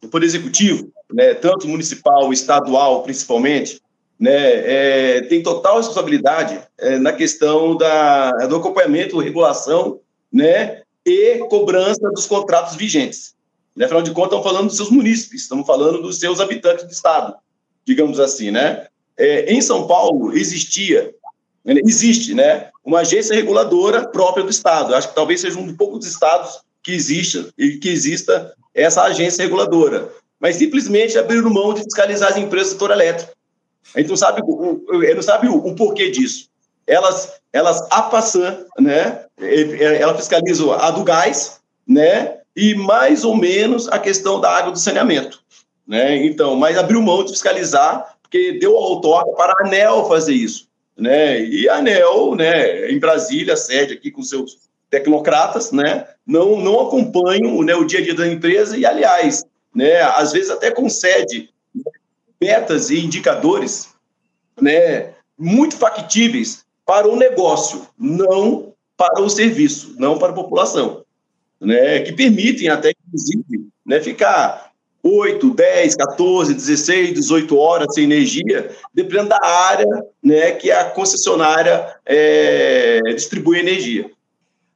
o 0.03 0.09
poder 0.09 0.25
executivo, 0.25 0.91
né, 1.13 1.33
tanto 1.33 1.67
municipal, 1.69 2.33
estadual, 2.33 3.03
principalmente, 3.03 3.81
né, 4.19 4.31
é, 4.33 5.21
tem 5.21 5.41
total 5.41 5.77
responsabilidade 5.77 6.59
é, 6.77 6.97
na 6.97 7.13
questão 7.13 7.77
da, 7.77 8.31
do 8.47 8.57
acompanhamento, 8.57 9.19
regulação, 9.19 10.01
né, 10.31 10.81
e 11.05 11.37
cobrança 11.49 12.09
dos 12.11 12.25
contratos 12.25 12.75
vigentes. 12.75 13.33
Né? 13.73 13.85
Afinal 13.85 14.01
de 14.01 14.11
contas, 14.11 14.37
estamos 14.37 14.51
falando 14.51 14.67
dos 14.67 14.77
seus 14.77 14.89
munícipes, 14.89 15.43
estamos 15.43 15.65
falando 15.65 16.01
dos 16.01 16.19
seus 16.19 16.41
habitantes 16.41 16.83
do 16.83 16.91
Estado, 16.91 17.35
digamos 17.85 18.19
assim. 18.19 18.51
Né? 18.51 18.87
É, 19.15 19.53
em 19.53 19.61
São 19.61 19.87
Paulo, 19.87 20.35
existia, 20.35 21.13
né, 21.63 21.75
existe 21.85 22.33
né, 22.33 22.69
uma 22.83 22.99
agência 22.99 23.33
reguladora 23.33 24.09
própria 24.09 24.43
do 24.43 24.51
Estado. 24.51 24.93
Acho 24.93 25.07
que 25.07 25.15
talvez 25.15 25.39
seja 25.39 25.57
um 25.57 25.67
dos 25.67 25.77
poucos 25.77 26.05
estados 26.05 26.65
que 26.85 26.93
exista, 26.93 27.51
que 27.57 27.89
exista 27.89 28.53
essa 28.71 29.01
agência 29.01 29.43
reguladora. 29.43 30.07
Mas 30.39 30.57
simplesmente 30.57 31.17
abriram 31.17 31.49
mão 31.49 31.73
de 31.73 31.81
fiscalizar 31.81 32.29
as 32.29 32.37
empresas 32.37 32.69
do 32.69 32.73
setor 32.73 32.91
elétrico. 32.91 33.31
A 33.95 33.99
gente 33.99 34.09
não 34.09 34.15
sabe 34.15 34.41
o, 34.43 34.83
não 35.15 35.21
sabe 35.23 35.47
o, 35.47 35.75
porquê 35.75 36.11
disso. 36.11 36.47
Elas, 36.85 37.33
elas 37.51 37.81
a 37.89 38.03
Passan, 38.03 38.65
né, 38.79 39.25
ela 39.99 40.15
fiscaliza 40.15 40.75
a 40.75 40.91
do 40.91 41.03
gás, 41.03 41.59
né, 41.87 42.37
e 42.55 42.75
mais 42.75 43.23
ou 43.23 43.35
menos 43.35 43.87
a 43.87 43.97
questão 43.97 44.39
da 44.39 44.51
água 44.51 44.71
do 44.71 44.79
saneamento. 44.79 45.41
Né? 45.87 46.23
Então, 46.23 46.55
mas 46.55 46.77
abriu 46.77 47.01
mão 47.01 47.23
de 47.23 47.31
fiscalizar, 47.31 48.15
porque 48.21 48.59
deu 48.59 48.77
a 48.77 48.79
outorga 48.79 49.31
para 49.31 49.53
a 49.53 49.67
ANEL 49.67 50.07
fazer 50.07 50.33
isso. 50.33 50.67
Né? 50.95 51.41
E 51.41 51.67
a 51.67 51.77
ANEL, 51.77 52.35
né, 52.35 52.91
em 52.91 52.99
Brasília, 52.99 53.57
sede 53.57 53.93
aqui 53.93 54.11
com 54.11 54.21
seus 54.21 54.65
tecnocratas, 54.99 55.71
né, 55.71 56.07
não, 56.25 56.59
não 56.59 56.81
acompanham 56.81 57.61
né, 57.63 57.75
o 57.75 57.83
dia 57.83 57.99
a 57.99 58.03
dia 58.03 58.15
da 58.15 58.27
empresa 58.27 58.77
e, 58.77 58.85
aliás, 58.85 59.43
né, 59.73 60.01
às 60.01 60.31
vezes 60.31 60.49
até 60.49 60.71
concede 60.71 61.49
metas 62.41 62.89
e 62.89 62.99
indicadores 62.99 63.89
né, 64.61 65.13
muito 65.37 65.77
factíveis 65.77 66.65
para 66.85 67.07
o 67.07 67.15
negócio, 67.15 67.87
não 67.97 68.73
para 68.95 69.21
o 69.21 69.29
serviço, 69.29 69.95
não 69.97 70.17
para 70.17 70.31
a 70.31 70.35
população 70.35 71.05
né, 71.59 71.99
que 72.01 72.13
permitem 72.13 72.69
até, 72.69 72.91
inclusive, 73.07 73.67
né, 73.85 73.99
ficar 73.99 74.71
8, 75.03 75.53
10, 75.53 75.95
14, 75.95 76.53
16, 76.53 77.13
18 77.13 77.57
horas 77.57 77.93
sem 77.93 78.05
energia, 78.05 78.71
dependendo 78.93 79.29
da 79.29 79.39
área 79.43 80.05
né, 80.23 80.51
que 80.51 80.71
a 80.71 80.85
concessionária 80.85 81.95
é, 82.05 82.99
distribui 83.13 83.59
energia. 83.59 84.09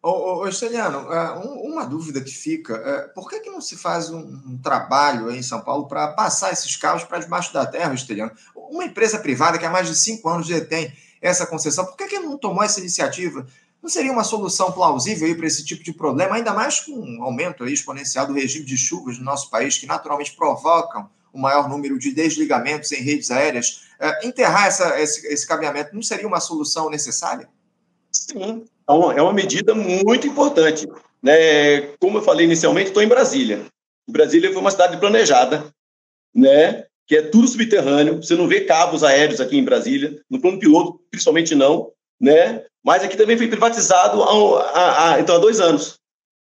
Ô, 0.01 0.47
Esteliano, 0.47 1.11
é, 1.11 1.31
uma 1.61 1.85
dúvida 1.85 2.21
que 2.21 2.31
fica, 2.31 2.73
é, 2.73 3.01
por 3.09 3.29
que, 3.29 3.41
que 3.41 3.49
não 3.49 3.59
se 3.59 3.75
faz 3.75 4.09
um, 4.09 4.57
trabalho 4.63 5.29
em 5.29 5.41
São 5.41 5.59
Paulo 5.59 5.87
para 5.89 6.07
passar 6.13 6.53
esses 6.53 6.77
carros 6.77 7.03
para 7.03 7.19
debaixo 7.19 7.53
da 7.53 7.65
terra, 7.65 7.93
Esteliano? 7.93 8.31
Uma 8.55 8.85
empresa 8.85 9.19
privada 9.19 9.57
que 9.57 9.65
há 9.65 9.69
mais 9.69 9.87
de 9.87 9.95
cinco 9.95 10.29
anos 10.29 10.47
detém 10.47 10.93
essa 11.21 11.45
concessão, 11.45 11.85
por 11.85 11.97
que, 11.97 12.07
que 12.07 12.19
não 12.19 12.37
tomou 12.37 12.63
essa 12.63 12.79
iniciativa 12.79 13.45
não 13.81 13.89
seria 13.89 14.11
uma 14.11 14.23
solução 14.23 14.71
plausível 14.71 15.33
para 15.37 15.47
esse 15.47 15.63
tipo 15.63 15.83
de 15.83 15.93
problema, 15.93 16.35
ainda 16.35 16.53
mais 16.53 16.81
com 16.81 16.91
um 16.91 17.23
aumento 17.23 17.65
exponencial 17.65 18.27
do 18.27 18.33
regime 18.33 18.65
de 18.65 18.77
chuvas 18.77 19.17
no 19.17 19.23
nosso 19.23 19.49
país, 19.49 19.77
que 19.77 19.85
naturalmente 19.85 20.35
provocam 20.35 21.09
o 21.31 21.39
maior 21.39 21.69
número 21.69 21.97
de 21.97 22.11
desligamentos 22.11 22.91
em 22.91 23.01
redes 23.01 23.31
aéreas? 23.31 23.83
É, 23.99 24.27
enterrar 24.27 24.67
essa, 24.67 24.99
esse, 24.99 25.25
esse 25.27 25.47
cabeamento 25.47 25.93
não 25.93 26.01
seria 26.01 26.27
uma 26.27 26.39
solução 26.39 26.89
necessária? 26.89 27.49
Sim, 28.11 28.65
uma, 28.93 29.13
é 29.13 29.21
uma 29.21 29.33
medida 29.33 29.73
muito 29.73 30.27
importante. 30.27 30.87
Né? 31.21 31.81
Como 31.99 32.17
eu 32.17 32.21
falei 32.21 32.45
inicialmente, 32.45 32.87
estou 32.87 33.03
em 33.03 33.07
Brasília. 33.07 33.65
Brasília 34.07 34.51
foi 34.51 34.61
uma 34.61 34.71
cidade 34.71 34.97
planejada, 34.97 35.65
né? 36.33 36.85
que 37.09 37.15
é 37.15 37.23
tudo 37.23 37.47
subterrâneo, 37.47 38.17
você 38.17 38.35
não 38.35 38.47
vê 38.47 38.61
cabos 38.61 39.03
aéreos 39.03 39.41
aqui 39.41 39.57
em 39.57 39.63
Brasília, 39.63 40.21
no 40.29 40.39
plano 40.39 40.59
piloto, 40.59 41.01
principalmente 41.09 41.55
não, 41.55 41.91
né? 42.21 42.63
Mas 42.83 43.03
aqui 43.03 43.17
também 43.17 43.35
foi 43.35 43.47
privatizado 43.47 44.21
há, 44.21 45.13
há, 45.15 45.19
então, 45.19 45.35
há 45.35 45.39
dois 45.39 45.59
anos. 45.59 45.97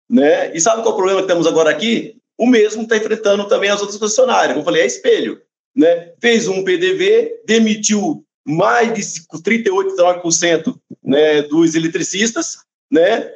Né? 0.09 0.57
E 0.57 0.61
sabe 0.61 0.83
qual 0.83 0.93
é 0.93 0.95
o 0.95 0.97
problema 0.97 1.21
que 1.21 1.28
temos 1.28 1.47
agora 1.47 1.69
aqui? 1.71 2.16
O 2.38 2.47
mesmo 2.47 2.83
está 2.83 2.97
enfrentando 2.97 3.47
também 3.47 3.69
as 3.69 3.81
outras 3.81 3.99
concessionárias. 3.99 4.52
Como 4.52 4.61
eu 4.61 4.64
falei, 4.64 4.83
é 4.83 4.87
espelho. 4.87 5.43
Né? 5.75 6.12
Fez 6.21 6.49
um 6.49 6.64
PDV, 6.64 7.43
demitiu 7.45 8.25
mais 8.47 8.95
de 8.95 9.02
38% 9.02 10.75
né, 11.07 11.43
dos 11.43 11.75
eletricistas. 11.75 12.59
Né? 12.91 13.31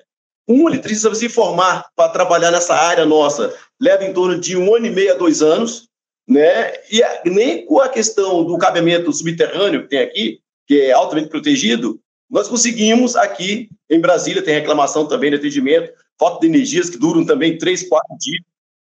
Um 0.48 0.68
eletricista 0.68 1.14
se 1.14 1.28
formar 1.28 1.86
para 1.94 2.10
trabalhar 2.10 2.50
nessa 2.50 2.74
área 2.74 3.06
nossa 3.06 3.54
leva 3.80 4.04
em 4.04 4.12
torno 4.12 4.38
de 4.38 4.56
um 4.56 4.74
ano 4.74 4.86
e 4.86 4.90
meio 4.90 5.12
a 5.12 5.16
dois 5.16 5.40
anos. 5.40 5.88
Né? 6.28 6.72
E 6.90 7.02
nem 7.24 7.64
com 7.64 7.80
a 7.80 7.88
questão 7.88 8.44
do 8.44 8.58
cabeamento 8.58 9.12
subterrâneo 9.12 9.82
que 9.82 9.88
tem 9.88 10.00
aqui, 10.00 10.40
que 10.66 10.80
é 10.80 10.92
altamente 10.92 11.28
protegido, 11.28 12.00
nós 12.30 12.46
conseguimos 12.46 13.16
aqui 13.16 13.68
em 13.88 14.00
Brasília, 14.00 14.42
tem 14.42 14.54
reclamação 14.54 15.06
também 15.06 15.30
de 15.30 15.36
atendimento, 15.36 15.92
falta 16.16 16.40
de 16.40 16.46
energias 16.46 16.88
que 16.88 16.96
duram 16.96 17.24
também 17.26 17.58
três, 17.58 17.88
quatro 17.88 18.16
dias, 18.18 18.42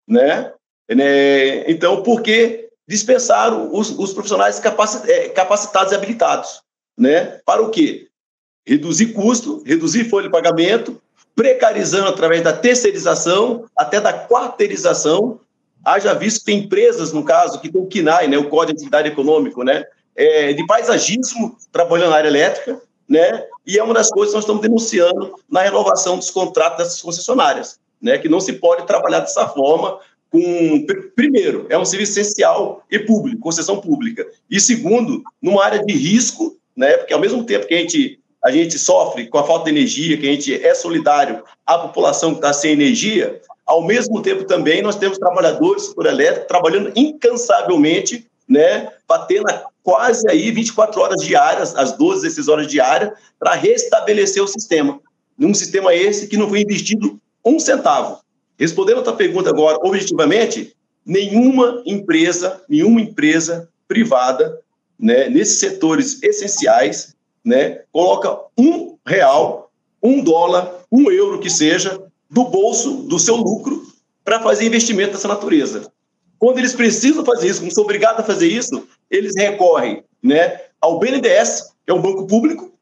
né? 0.08 0.54
É, 0.88 1.70
então, 1.70 2.02
por 2.02 2.22
que 2.22 2.70
dispensar 2.88 3.54
os, 3.54 3.90
os 3.90 4.14
profissionais 4.14 4.62
é, 5.08 5.30
capacitados 5.30 5.92
e 5.92 5.96
habilitados? 5.96 6.62
Né? 6.98 7.42
Para 7.46 7.62
o 7.62 7.70
quê? 7.70 8.08
Reduzir 8.66 9.08
custo, 9.08 9.62
reduzir 9.66 10.10
folha 10.10 10.28
de 10.28 10.32
pagamento, 10.32 11.02
precarizando 11.36 12.08
através 12.08 12.42
da 12.42 12.54
terceirização, 12.54 13.66
até 13.78 14.00
da 14.00 14.28
quarteirização. 14.28 15.40
Haja 15.84 16.14
visto 16.14 16.40
que 16.40 16.46
tem 16.46 16.60
empresas, 16.60 17.12
no 17.12 17.24
caso, 17.24 17.60
que 17.60 17.70
tem 17.70 17.82
o 17.82 17.86
KINAI, 17.86 18.28
né, 18.28 18.38
o 18.38 18.50
Código 18.50 18.78
de 18.78 18.82
Atividade 18.82 19.10
Econômico, 19.10 19.64
né, 19.64 19.84
é, 20.16 20.54
de 20.54 20.66
paisagismo, 20.66 21.58
trabalhando 21.72 22.12
na 22.12 22.18
área 22.18 22.30
elétrica, 22.30 22.82
né? 23.08 23.46
E 23.66 23.78
é 23.78 23.84
uma 23.84 23.94
das 23.94 24.10
coisas 24.10 24.32
que 24.32 24.36
nós 24.36 24.44
estamos 24.44 24.62
denunciando 24.62 25.36
na 25.50 25.62
renovação 25.62 26.18
dos 26.18 26.32
contratos 26.32 26.78
dessas 26.78 27.02
concessionárias, 27.02 27.80
né? 28.02 28.18
Que 28.18 28.30
não 28.30 28.40
se 28.40 28.54
pode 28.54 28.88
trabalhar 28.88 29.20
dessa 29.20 29.48
forma 29.48 30.00
com 30.32 30.86
primeiro, 31.16 31.66
é 31.70 31.78
um 31.78 31.86
serviço 31.86 32.20
essencial 32.20 32.84
e 32.92 33.00
público, 33.00 33.40
concessão 33.40 33.80
pública. 33.80 34.28
E 34.50 34.60
segundo, 34.60 35.24
numa 35.42 35.64
área 35.64 35.84
de 35.84 35.94
risco, 35.94 36.58
né? 36.76 36.98
Porque 36.98 37.14
ao 37.14 37.20
mesmo 37.20 37.44
tempo 37.44 37.68
que 37.68 37.74
a 37.74 37.78
gente 37.78 38.20
a 38.46 38.52
gente 38.52 38.78
sofre 38.78 39.26
com 39.28 39.40
a 39.40 39.44
falta 39.44 39.66
de 39.66 39.72
energia, 39.72 40.16
que 40.18 40.30
a 40.30 40.32
gente 40.32 40.64
é 40.64 40.76
solidário 40.76 41.44
à 41.66 41.80
população 41.80 42.30
que 42.30 42.38
está 42.38 42.54
sem 42.54 42.74
energia, 42.74 43.42
ao 43.66 43.84
mesmo 43.84 44.22
tempo 44.22 44.44
também 44.44 44.84
nós 44.84 44.98
temos 44.98 45.18
trabalhadores 45.18 45.88
por 45.88 46.06
elétrico 46.06 46.48
trabalhando 46.48 46.92
incansavelmente, 46.96 48.28
né, 48.48 48.92
batendo 49.08 49.46
quase 49.82 50.30
aí 50.30 50.52
24 50.52 51.02
horas 51.02 51.24
diárias, 51.24 51.76
as 51.76 51.98
12, 51.98 52.22
16 52.22 52.48
horas 52.48 52.68
diárias, 52.68 53.14
para 53.40 53.56
restabelecer 53.56 54.44
o 54.44 54.48
sistema. 54.48 55.00
Num 55.36 55.56
sistema 55.56 55.96
esse 55.96 56.28
que 56.28 56.38
não 56.38 56.48
foi 56.48 56.62
investido 56.62 57.20
um 57.44 57.60
centavo. 57.60 58.20
Respondendo 58.60 59.00
a 59.00 59.04
tua 59.04 59.16
pergunta 59.16 59.50
agora, 59.50 59.80
objetivamente, 59.82 60.76
nenhuma 61.04 61.82
empresa, 61.84 62.62
nenhuma 62.70 63.02
empresa 63.02 63.68
privada, 63.88 64.60
né, 65.00 65.30
nesses 65.30 65.60
setores 65.60 66.22
essenciais, 66.22 67.15
né, 67.46 67.82
coloca 67.92 68.38
um 68.58 68.98
real, 69.06 69.72
um 70.02 70.24
dólar, 70.24 70.72
um 70.92 71.12
euro 71.12 71.40
que 71.40 71.50
seja, 71.50 72.02
do 72.30 72.46
bolso, 72.46 73.04
do 73.04 73.20
seu 73.20 73.36
lucro, 73.36 73.86
para 74.24 74.42
fazer 74.42 74.66
investimento 74.66 75.12
dessa 75.14 75.28
natureza. 75.28 75.92
Quando 76.40 76.58
eles 76.58 76.74
precisam 76.74 77.24
fazer 77.24 77.50
isso, 77.50 77.60
como 77.60 77.72
são 77.72 77.84
obrigados 77.84 78.20
a 78.20 78.24
fazer 78.24 78.48
isso, 78.48 78.88
eles 79.10 79.36
recorrem 79.38 80.04
né, 80.22 80.60
ao 80.82 81.00
BNDES, 81.00 81.72
que 81.86 81.92
é 81.92 81.94
um 81.94 82.02
banco 82.02 82.26
público, 82.26 82.74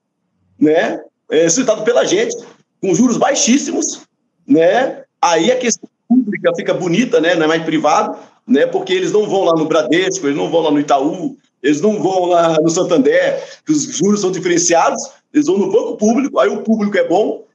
né, 0.58 1.04
é, 1.30 1.50
citado 1.50 1.84
pela 1.84 2.06
gente, 2.06 2.36
com 2.82 2.96
juros 2.96 3.18
baixíssimos, 3.18 4.02
né, 4.48 5.04
aí 5.22 5.52
a 5.52 5.58
questão 5.58 5.90
pública 6.08 6.52
fica 6.56 6.74
bonita, 6.74 7.20
né, 7.20 7.36
não 7.36 7.44
é 7.44 7.48
mais 7.48 7.64
privado, 7.64 8.18
né, 8.48 8.66
porque 8.66 8.94
eles 8.94 9.12
não 9.12 9.28
vão 9.28 9.44
lá 9.44 9.54
no 9.58 9.66
Bradesco, 9.66 10.26
eles 10.26 10.38
não 10.38 10.50
vão 10.50 10.62
lá 10.62 10.72
no 10.72 10.80
Itaú, 10.80 11.38
eles 11.64 11.82
não 11.82 12.04
vão 12.04 12.26
lá 12.26 12.60
no 12.62 12.70
Santander, 12.70 13.42
que 13.66 13.72
os 13.72 13.84
juros 13.84 14.22
são 14.22 14.32
diferenciados, 14.32 15.02
eles 15.34 15.48
vão 15.48 15.58
no 15.58 15.72
banco 15.72 15.98
público, 15.98 16.38
aí 16.38 16.50
o 16.50 16.62
público 16.62 16.98
é 16.98 17.08
bom, 17.08 17.46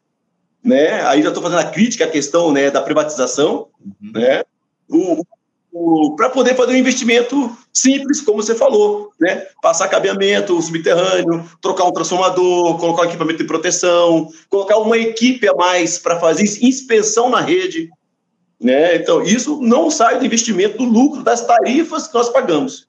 né, 0.64 1.02
aí 1.02 1.22
já 1.22 1.28
estou 1.28 1.42
fazendo 1.42 1.60
a 1.60 1.70
crítica 1.70 2.04
à 2.04 2.08
questão 2.08 2.50
né, 2.50 2.70
da 2.70 2.82
privatização, 2.82 3.68
uhum. 4.02 4.12
né, 4.12 4.42
o, 4.90 5.22
para 6.16 6.30
poder 6.30 6.56
fazer 6.56 6.72
um 6.72 6.76
investimento 6.76 7.56
simples, 7.72 8.20
como 8.20 8.42
você 8.42 8.54
falou, 8.54 9.12
né? 9.20 9.46
Passar 9.62 9.88
cabeamento 9.88 10.60
subterrâneo, 10.60 11.48
trocar 11.60 11.84
um 11.84 11.92
transformador, 11.92 12.76
colocar 12.78 13.02
um 13.02 13.04
equipamento 13.04 13.38
de 13.38 13.46
proteção, 13.46 14.28
colocar 14.48 14.78
uma 14.78 14.98
equipe 14.98 15.46
a 15.48 15.54
mais 15.54 15.98
para 15.98 16.18
fazer 16.18 16.42
inspeção 16.42 17.30
na 17.30 17.40
rede, 17.40 17.90
Né? 18.60 18.96
Então, 18.96 19.22
isso 19.22 19.60
não 19.62 19.88
sai 19.88 20.18
do 20.18 20.26
investimento 20.26 20.78
do 20.78 20.84
lucro 20.84 21.22
das 21.22 21.46
tarifas 21.46 22.08
que 22.08 22.14
nós 22.14 22.28
pagamos. 22.28 22.87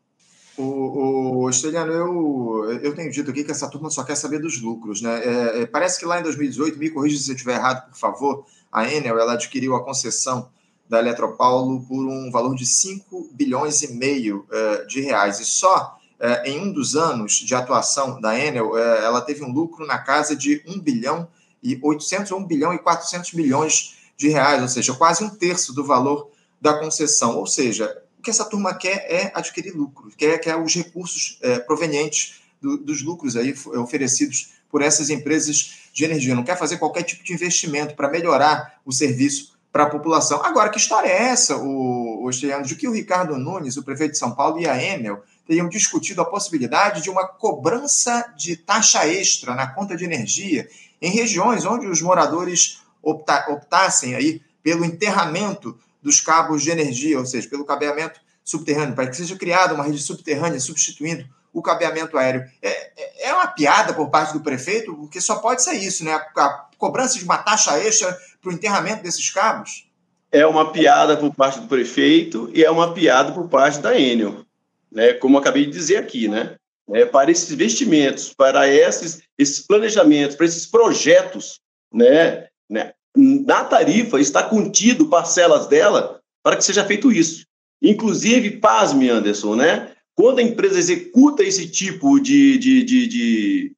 O, 0.59 1.45
o 1.45 1.49
Esteliano, 1.49 1.93
eu, 1.93 2.79
eu 2.83 2.93
tenho 2.93 3.09
dito 3.09 3.31
aqui 3.31 3.45
que 3.45 3.51
essa 3.51 3.69
turma 3.69 3.89
só 3.89 4.03
quer 4.03 4.15
saber 4.15 4.39
dos 4.39 4.61
lucros. 4.61 5.01
Né? 5.01 5.21
É, 5.23 5.61
é, 5.61 5.65
parece 5.65 5.97
que 5.97 6.05
lá 6.05 6.19
em 6.19 6.23
2018, 6.23 6.77
me 6.77 6.89
corrija 6.89 7.17
se 7.17 7.31
eu 7.31 7.35
estiver 7.35 7.55
errado, 7.55 7.89
por 7.89 7.97
favor, 7.97 8.45
a 8.69 8.85
Enel 8.91 9.17
ela 9.17 9.33
adquiriu 9.33 9.73
a 9.73 9.85
concessão 9.85 10.49
da 10.89 10.99
Eletropaulo 10.99 11.81
por 11.85 12.05
um 12.05 12.29
valor 12.29 12.55
de 12.55 12.65
5 12.65 13.29
bilhões 13.31 13.81
e 13.83 13.93
meio 13.93 14.45
uh, 14.49 14.85
de 14.85 14.99
reais. 14.99 15.39
E 15.39 15.45
só 15.45 15.97
uh, 16.19 16.45
em 16.45 16.59
um 16.59 16.73
dos 16.73 16.93
anos 16.97 17.35
de 17.35 17.55
atuação 17.55 18.19
da 18.19 18.37
Enel, 18.37 18.71
uh, 18.71 18.77
ela 18.77 19.21
teve 19.21 19.45
um 19.45 19.53
lucro 19.53 19.87
na 19.87 19.99
casa 19.99 20.35
de 20.35 20.61
1 20.67 20.77
bilhão 20.81 21.25
e 21.63 21.79
800 21.81 22.33
1 22.33 22.45
bilhão 22.45 22.73
e 22.73 22.79
400 22.79 23.31
milhões 23.31 23.95
de 24.17 24.27
reais, 24.27 24.61
ou 24.61 24.67
seja, 24.67 24.93
quase 24.93 25.23
um 25.23 25.29
terço 25.29 25.73
do 25.73 25.85
valor 25.85 26.29
da 26.59 26.77
concessão. 26.77 27.37
Ou 27.37 27.47
seja, 27.47 28.03
que 28.29 28.31
essa 28.31 28.45
turma 28.45 28.75
quer 28.75 29.07
é 29.09 29.31
adquirir 29.33 29.75
lucro, 29.75 30.11
quer, 30.15 30.37
quer 30.37 30.55
os 30.55 30.75
recursos 30.75 31.39
provenientes 31.65 32.41
do, 32.61 32.77
dos 32.77 33.01
lucros 33.01 33.35
aí 33.35 33.55
oferecidos 33.75 34.53
por 34.69 34.83
essas 34.83 35.09
empresas 35.09 35.79
de 35.91 36.05
energia. 36.05 36.35
Não 36.35 36.43
quer 36.43 36.57
fazer 36.57 36.77
qualquer 36.77 37.01
tipo 37.01 37.23
de 37.23 37.33
investimento 37.33 37.95
para 37.95 38.07
melhorar 38.07 38.79
o 38.85 38.91
serviço 38.91 39.57
para 39.71 39.83
a 39.83 39.89
população. 39.89 40.43
Agora, 40.43 40.69
que 40.69 40.77
história 40.77 41.07
é 41.07 41.23
essa, 41.29 41.57
o, 41.57 42.23
o 42.23 42.29
de 42.29 42.75
que 42.75 42.87
o 42.87 42.91
Ricardo 42.91 43.37
Nunes, 43.37 43.77
o 43.77 43.83
prefeito 43.83 44.11
de 44.11 44.19
São 44.19 44.35
Paulo, 44.35 44.59
e 44.59 44.67
a 44.67 44.81
Enel 44.81 45.23
teriam 45.47 45.67
discutido 45.67 46.21
a 46.21 46.25
possibilidade 46.25 47.01
de 47.01 47.09
uma 47.09 47.27
cobrança 47.27 48.31
de 48.37 48.55
taxa 48.55 49.07
extra 49.07 49.55
na 49.55 49.67
conta 49.67 49.95
de 49.95 50.05
energia 50.05 50.67
em 51.01 51.11
regiões 51.11 51.65
onde 51.65 51.87
os 51.87 52.01
moradores 52.01 52.81
opta, 53.01 53.47
optassem 53.49 54.13
aí 54.13 54.41
pelo 54.61 54.85
enterramento 54.85 55.79
dos 56.01 56.19
cabos 56.19 56.63
de 56.63 56.71
energia, 56.71 57.19
ou 57.19 57.25
seja, 57.25 57.47
pelo 57.49 57.65
cabeamento 57.65 58.19
subterrâneo, 58.43 58.95
para 58.95 59.07
que 59.07 59.15
seja 59.15 59.35
criada 59.35 59.73
uma 59.73 59.83
rede 59.83 59.99
subterrânea 59.99 60.59
substituindo 60.59 61.25
o 61.53 61.61
cabeamento 61.61 62.17
aéreo. 62.17 62.43
É, 62.61 62.69
é, 62.69 63.29
é 63.29 63.33
uma 63.33 63.47
piada 63.47 63.93
por 63.93 64.09
parte 64.09 64.33
do 64.33 64.41
prefeito, 64.41 64.95
porque 64.95 65.19
só 65.19 65.37
pode 65.37 65.63
ser 65.63 65.73
isso, 65.73 66.03
né? 66.03 66.13
A, 66.13 66.65
cobrança 66.77 67.19
de 67.19 67.25
uma 67.25 67.37
taxa 67.37 67.77
extra 67.77 68.17
para 68.41 68.49
o 68.49 68.53
enterramento 68.53 69.03
desses 69.03 69.29
cabos? 69.29 69.85
É 70.31 70.45
uma 70.45 70.71
piada 70.71 71.17
por 71.17 71.33
parte 71.35 71.59
do 71.59 71.67
prefeito 71.67 72.49
e 72.53 72.63
é 72.63 72.71
uma 72.71 72.93
piada 72.93 73.33
por 73.33 73.49
parte 73.49 73.79
da 73.79 73.99
Enel, 73.99 74.45
né? 74.91 75.13
Como 75.13 75.37
acabei 75.37 75.65
de 75.65 75.71
dizer 75.71 75.97
aqui, 75.97 76.27
né? 76.27 76.55
É, 76.91 77.05
para 77.05 77.29
esses 77.29 77.51
investimentos, 77.51 78.33
para 78.33 78.67
esses, 78.67 79.21
esses 79.37 79.59
planejamentos, 79.59 80.35
para 80.35 80.45
esses 80.45 80.65
projetos, 80.65 81.59
né? 81.93 82.47
né? 82.67 82.93
Na 83.15 83.63
tarifa 83.63 84.19
está 84.19 84.43
contido 84.43 85.09
parcelas 85.09 85.67
dela 85.67 86.19
para 86.43 86.55
que 86.55 86.63
seja 86.63 86.85
feito 86.85 87.11
isso. 87.11 87.45
Inclusive, 87.81 88.57
pasme, 88.57 89.09
Anderson, 89.09 89.55
né? 89.55 89.93
Quando 90.15 90.39
a 90.39 90.43
empresa 90.43 90.77
executa 90.77 91.43
esse 91.43 91.69
tipo 91.69 92.19
de, 92.19 92.57
de, 92.57 92.83
de, 92.83 93.07
de, 93.07 93.75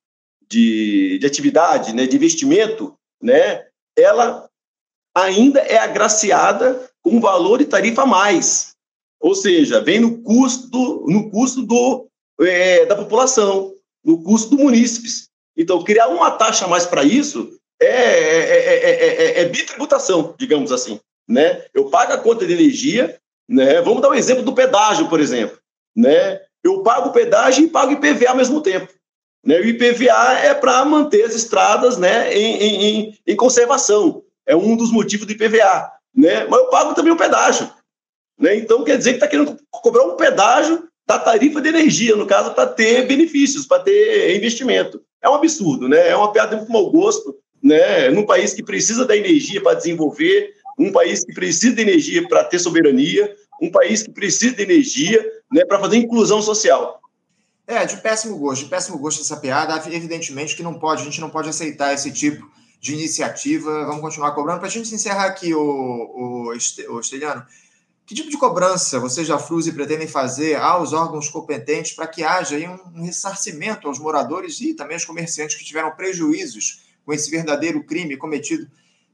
de, 0.49 1.17
de 1.19 1.25
atividade, 1.25 1.93
né, 1.93 2.07
de 2.07 2.15
investimento, 2.15 2.95
né, 3.21 3.63
ela 3.95 4.49
ainda 5.15 5.59
é 5.59 5.77
agraciada 5.77 6.89
com 7.03 7.21
valor 7.21 7.61
e 7.61 7.65
tarifa 7.65 8.03
a 8.03 8.07
mais. 8.07 8.75
Ou 9.19 9.35
seja, 9.35 9.81
vem 9.81 9.99
no 9.99 10.23
custo, 10.23 11.05
no 11.07 11.29
custo 11.29 11.61
do, 11.61 12.07
é, 12.39 12.87
da 12.87 12.95
população, 12.95 13.75
no 14.03 14.23
custo 14.23 14.55
do 14.55 14.63
munícipes. 14.63 15.29
Então, 15.55 15.83
criar 15.83 16.07
uma 16.07 16.31
taxa 16.31 16.65
a 16.65 16.67
mais 16.67 16.87
para 16.87 17.03
isso 17.03 17.55
é, 17.85 17.87
é, 17.87 19.39
é, 19.39 19.41
é, 19.41 19.45
bitributação, 19.45 20.35
digamos 20.37 20.71
assim. 20.71 20.99
Né? 21.27 21.63
Eu 21.73 21.89
pago 21.89 22.13
a 22.13 22.17
conta 22.17 22.45
de 22.45 22.53
energia, 22.53 23.19
né? 23.49 23.81
vamos 23.81 24.01
dar 24.01 24.09
um 24.09 24.13
exemplo 24.13 24.43
do 24.43 24.53
pedágio, 24.53 25.07
por 25.07 25.19
exemplo. 25.19 25.57
Né? 25.95 26.39
Eu 26.63 26.83
pago 26.83 27.09
o 27.09 27.13
pedágio 27.13 27.65
e 27.65 27.69
pago 27.69 27.91
IPVA 27.93 28.29
ao 28.29 28.35
mesmo 28.35 28.61
tempo. 28.61 28.91
Né? 29.43 29.59
O 29.59 29.65
IPVA 29.65 30.39
é 30.43 30.53
para 30.53 30.85
manter 30.85 31.23
as 31.23 31.33
estradas 31.33 31.97
né, 31.97 32.33
em, 32.33 32.63
em, 32.63 33.19
em, 33.25 33.35
conservação. 33.35 34.23
É 34.45 34.55
um 34.55 34.75
dos 34.75 34.91
motivos 34.91 35.25
do 35.25 35.33
IPVA. 35.33 35.91
Né? 36.15 36.45
Mas 36.45 36.59
eu 36.59 36.67
pago 36.67 36.93
também 36.93 37.11
o 37.11 37.17
pedágio. 37.17 37.69
Né? 38.37 38.55
Então, 38.55 38.83
quer 38.83 38.97
dizer 38.97 39.11
que 39.11 39.17
está 39.17 39.27
querendo 39.27 39.57
cobrar 39.71 40.03
um 40.03 40.15
pedágio 40.15 40.87
da 41.07 41.17
tarifa 41.17 41.59
de 41.59 41.69
energia, 41.69 42.15
no 42.15 42.27
caso, 42.27 42.53
para 42.53 42.67
ter 42.67 43.07
benefícios, 43.07 43.65
para 43.65 43.83
ter 43.83 44.35
investimento. 44.35 45.01
É 45.21 45.29
um 45.29 45.35
absurdo, 45.35 45.87
né? 45.87 46.09
é 46.09 46.15
uma 46.15 46.31
piada 46.31 46.57
de 46.57 46.71
mau 46.71 46.89
gosto. 46.91 47.35
Né? 47.61 48.09
Num 48.09 48.25
país 48.25 48.53
que 48.53 48.63
precisa 48.63 49.05
da 49.05 49.15
energia 49.15 49.61
para 49.61 49.75
desenvolver, 49.75 50.53
um 50.77 50.91
país 50.91 51.23
que 51.23 51.33
precisa 51.33 51.75
de 51.75 51.81
energia 51.81 52.27
para 52.27 52.43
ter 52.43 52.59
soberania, 52.59 53.35
um 53.61 53.69
país 53.69 54.01
que 54.03 54.11
precisa 54.11 54.55
de 54.55 54.63
energia 54.63 55.23
né, 55.51 55.63
para 55.65 55.79
fazer 55.79 55.97
inclusão 55.97 56.41
social. 56.41 56.99
É, 57.67 57.85
de 57.85 57.97
péssimo 57.97 58.37
gosto, 58.37 58.63
de 58.63 58.69
péssimo 58.69 58.97
gosto 58.97 59.21
essa 59.21 59.37
piada. 59.37 59.81
Evidentemente 59.93 60.55
que 60.55 60.63
não 60.63 60.73
pode, 60.73 61.01
a 61.01 61.05
gente 61.05 61.21
não 61.21 61.29
pode 61.29 61.49
aceitar 61.49 61.93
esse 61.93 62.11
tipo 62.11 62.49
de 62.81 62.93
iniciativa. 62.93 63.85
Vamos 63.85 64.01
continuar 64.01 64.31
cobrando. 64.31 64.59
Para 64.59 64.67
a 64.67 64.71
gente 64.71 64.93
encerrar 64.93 65.25
aqui, 65.25 65.53
o, 65.53 66.49
o, 66.49 66.53
Esteliano, 66.99 67.45
que 68.05 68.15
tipo 68.15 68.29
de 68.29 68.37
cobrança 68.37 68.99
vocês 68.99 69.27
da 69.27 69.37
Fruse 69.37 69.71
pretendem 69.71 70.07
fazer 70.07 70.55
aos 70.55 70.91
órgãos 70.91 71.29
competentes 71.29 71.93
para 71.93 72.07
que 72.07 72.23
haja 72.23 72.55
aí 72.55 72.67
um 72.67 73.03
ressarcimento 73.03 73.87
aos 73.87 73.99
moradores 73.99 74.59
e 74.59 74.73
também 74.73 74.95
aos 74.95 75.05
comerciantes 75.05 75.55
que 75.55 75.63
tiveram 75.63 75.91
prejuízos 75.91 76.80
com 77.05 77.13
esse 77.13 77.29
verdadeiro 77.29 77.83
crime 77.83 78.17
cometido 78.17 78.67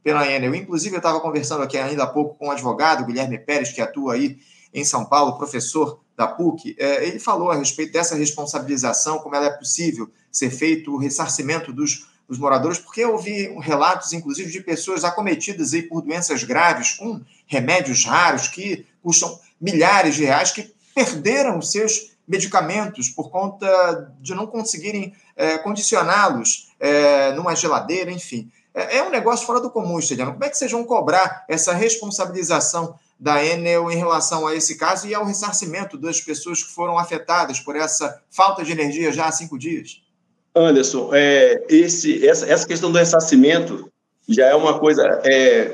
pela 0.04 0.30
Enel? 0.30 0.56
Inclusive, 0.56 0.95
eu 0.95 1.00
estava 1.00 1.19
conversando 1.19 1.63
aqui 1.63 1.78
ainda 1.78 2.04
há 2.04 2.08
pouco 2.08 2.36
com 2.36 2.47
o 2.47 2.52
advogado 2.52 3.06
Guilherme 3.06 3.38
Pérez, 3.38 3.71
que 3.71 3.82
atua 3.82 4.13
aí 4.13 4.39
em 4.73 4.84
São 4.84 5.06
Paulo, 5.06 5.38
professor 5.38 6.00
da 6.17 6.28
PUC, 6.28 6.76
é, 6.80 7.08
ele 7.08 7.19
falou 7.19 7.52
a 7.52 7.56
respeito 7.56 7.93
dessa 7.93 8.15
responsabilização, 8.15 9.19
como 9.19 9.36
ela 9.36 9.45
é 9.45 9.52
possível 9.52 10.10
ser 10.32 10.50
feito 10.50 10.91
o 10.91 10.97
ressarcimento 10.97 11.71
dos, 11.71 12.08
dos 12.28 12.39
moradores, 12.39 12.80
porque 12.80 13.02
eu 13.02 13.12
ouvi 13.12 13.47
relatos, 13.60 14.13
inclusive, 14.13 14.52
de 14.52 14.62
pessoas 14.62 15.04
acometidas 15.04 15.73
aí 15.73 15.84
por 15.84 16.02
doenças 16.02 16.43
graves, 16.43 16.93
com 16.93 17.21
remédios 17.45 18.04
raros 18.04 18.47
que 18.47 18.84
custam 19.04 19.39
milhares 19.62 20.15
de 20.15 20.26
reais, 20.26 20.52
que 20.52 20.73
perderam 20.95 21.60
os 21.60 21.71
seus 21.71 22.17
medicamentos 22.28 23.10
por 23.10 23.30
conta 23.30 24.12
de 24.19 24.34
não 24.34 24.47
conseguirem 24.47 25.13
é, 25.38 25.58
condicioná-los 25.60 26.69
é, 26.80 27.32
numa 27.34 27.56
geladeira, 27.56 28.12
enfim. 28.12 28.52
É, 28.73 28.97
é, 28.97 29.04
um 29.04 29.10
negócio 29.10 29.45
fora 29.45 29.62
do 29.62 29.69
comum, 29.69 30.00
Esteliano. 30.00 30.34
Como 30.34 30.43
é 30.43 30.50
que 30.50 30.58
vocês 30.58 30.71
vão 30.71 30.84
cobrar 30.84 31.45
essa 31.47 31.73
responsabilização 31.73 32.95
da 33.19 33.43
Enel 33.43 33.91
em 33.91 33.95
relação 33.95 34.45
a 34.45 34.56
esse 34.56 34.78
caso 34.78 35.08
e 35.08 35.15
ao 35.15 35.26
ressarcimento 35.26 35.97
das 35.97 36.21
pessoas 36.21 36.62
que 36.62 36.71
foram 36.71 36.97
afetadas 36.97 37.60
por 37.60 37.76
essa 37.76 38.21
falta 38.30 38.63
de 38.63 38.71
energia 38.71 39.12
já 39.12 39.26
há 39.26 39.32
cinco 39.32 39.58
dias? 39.58 40.02
Anderson, 40.56 41.12
é, 41.13 41.63
esse, 41.69 42.28
essa, 42.28 42.45
essa 42.47 42.67
questão 42.67 42.91
do 42.91 42.97
ressarcimento 42.97 43.91
já 44.28 44.47
é 44.47 44.56
uma 44.56 44.80
coisa 44.80 45.21
é, 45.23 45.71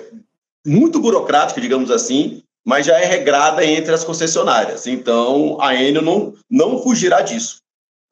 muito 0.66 1.00
burocrática, 1.00 1.60
digamos 1.60 1.90
assim, 1.90 2.44
mas 2.64 2.86
já 2.86 2.98
é 2.98 3.06
regrada 3.06 3.66
entre 3.66 3.94
as 3.94 4.04
concessionárias. 4.04 4.88
Então, 4.88 5.58
a 5.60 5.76
Enel 5.76 6.02
não, 6.02 6.34
não 6.50 6.82
fugirá 6.82 7.22
disso. 7.22 7.63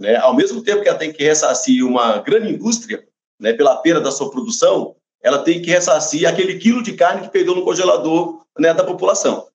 Né? 0.01 0.15
Ao 0.15 0.35
mesmo 0.35 0.63
tempo 0.63 0.81
que 0.81 0.89
ela 0.89 0.97
tem 0.97 1.13
que 1.13 1.23
ressarcir 1.23 1.85
uma 1.85 2.17
grande 2.17 2.51
indústria 2.51 3.07
né, 3.39 3.53
pela 3.53 3.77
perda 3.77 4.01
da 4.01 4.11
sua 4.11 4.31
produção, 4.31 4.95
ela 5.21 5.37
tem 5.37 5.61
que 5.61 5.69
ressarcir 5.69 6.27
aquele 6.27 6.57
quilo 6.57 6.81
de 6.81 6.93
carne 6.93 7.21
que 7.21 7.29
perdeu 7.29 7.53
no 7.53 7.63
congelador 7.63 8.41
né, 8.57 8.73
da 8.73 8.83
população. 8.83 9.47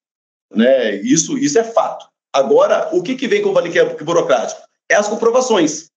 Né? 0.54 0.94
Isso, 1.02 1.36
isso 1.36 1.58
é 1.58 1.64
fato. 1.64 2.06
Agora, 2.32 2.90
o 2.92 3.02
que, 3.02 3.16
que 3.16 3.26
vem 3.26 3.42
com 3.42 3.48
o 3.48 3.54
paniquete 3.54 4.04
burocrático? 4.04 4.62
É 4.88 4.94
as 4.94 5.08
comprovações. 5.08 5.90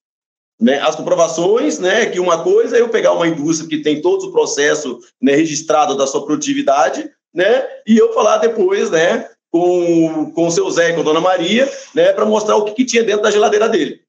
Né? 0.60 0.80
As 0.80 0.96
comprovações, 0.96 1.78
né, 1.78 2.08
que 2.08 2.20
uma 2.20 2.44
coisa 2.44 2.76
é 2.76 2.82
eu 2.82 2.90
pegar 2.90 3.14
uma 3.14 3.28
indústria 3.28 3.70
que 3.70 3.84
tem 3.84 4.02
todo 4.02 4.30
o 4.30 4.32
processo 4.32 5.00
né, 5.22 5.36
registrado 5.36 5.96
da 5.96 6.08
sua 6.08 6.26
produtividade, 6.26 7.08
né, 7.32 7.68
e 7.86 7.96
eu 7.96 8.12
falar 8.14 8.38
depois, 8.38 8.90
né, 8.90 9.30
com, 9.52 10.32
com 10.32 10.48
o 10.48 10.52
seu 10.52 10.68
Zé, 10.72 10.92
com 10.94 11.02
a 11.02 11.04
dona 11.04 11.22
Maria, 11.22 11.72
né, 11.94 12.12
para 12.14 12.26
mostrar 12.26 12.56
o 12.56 12.66
que, 12.66 12.74
que 12.74 12.86
tinha 12.86 13.04
dentro 13.04 13.22
da 13.22 13.30
geladeira 13.30 13.70
dele 13.70 14.02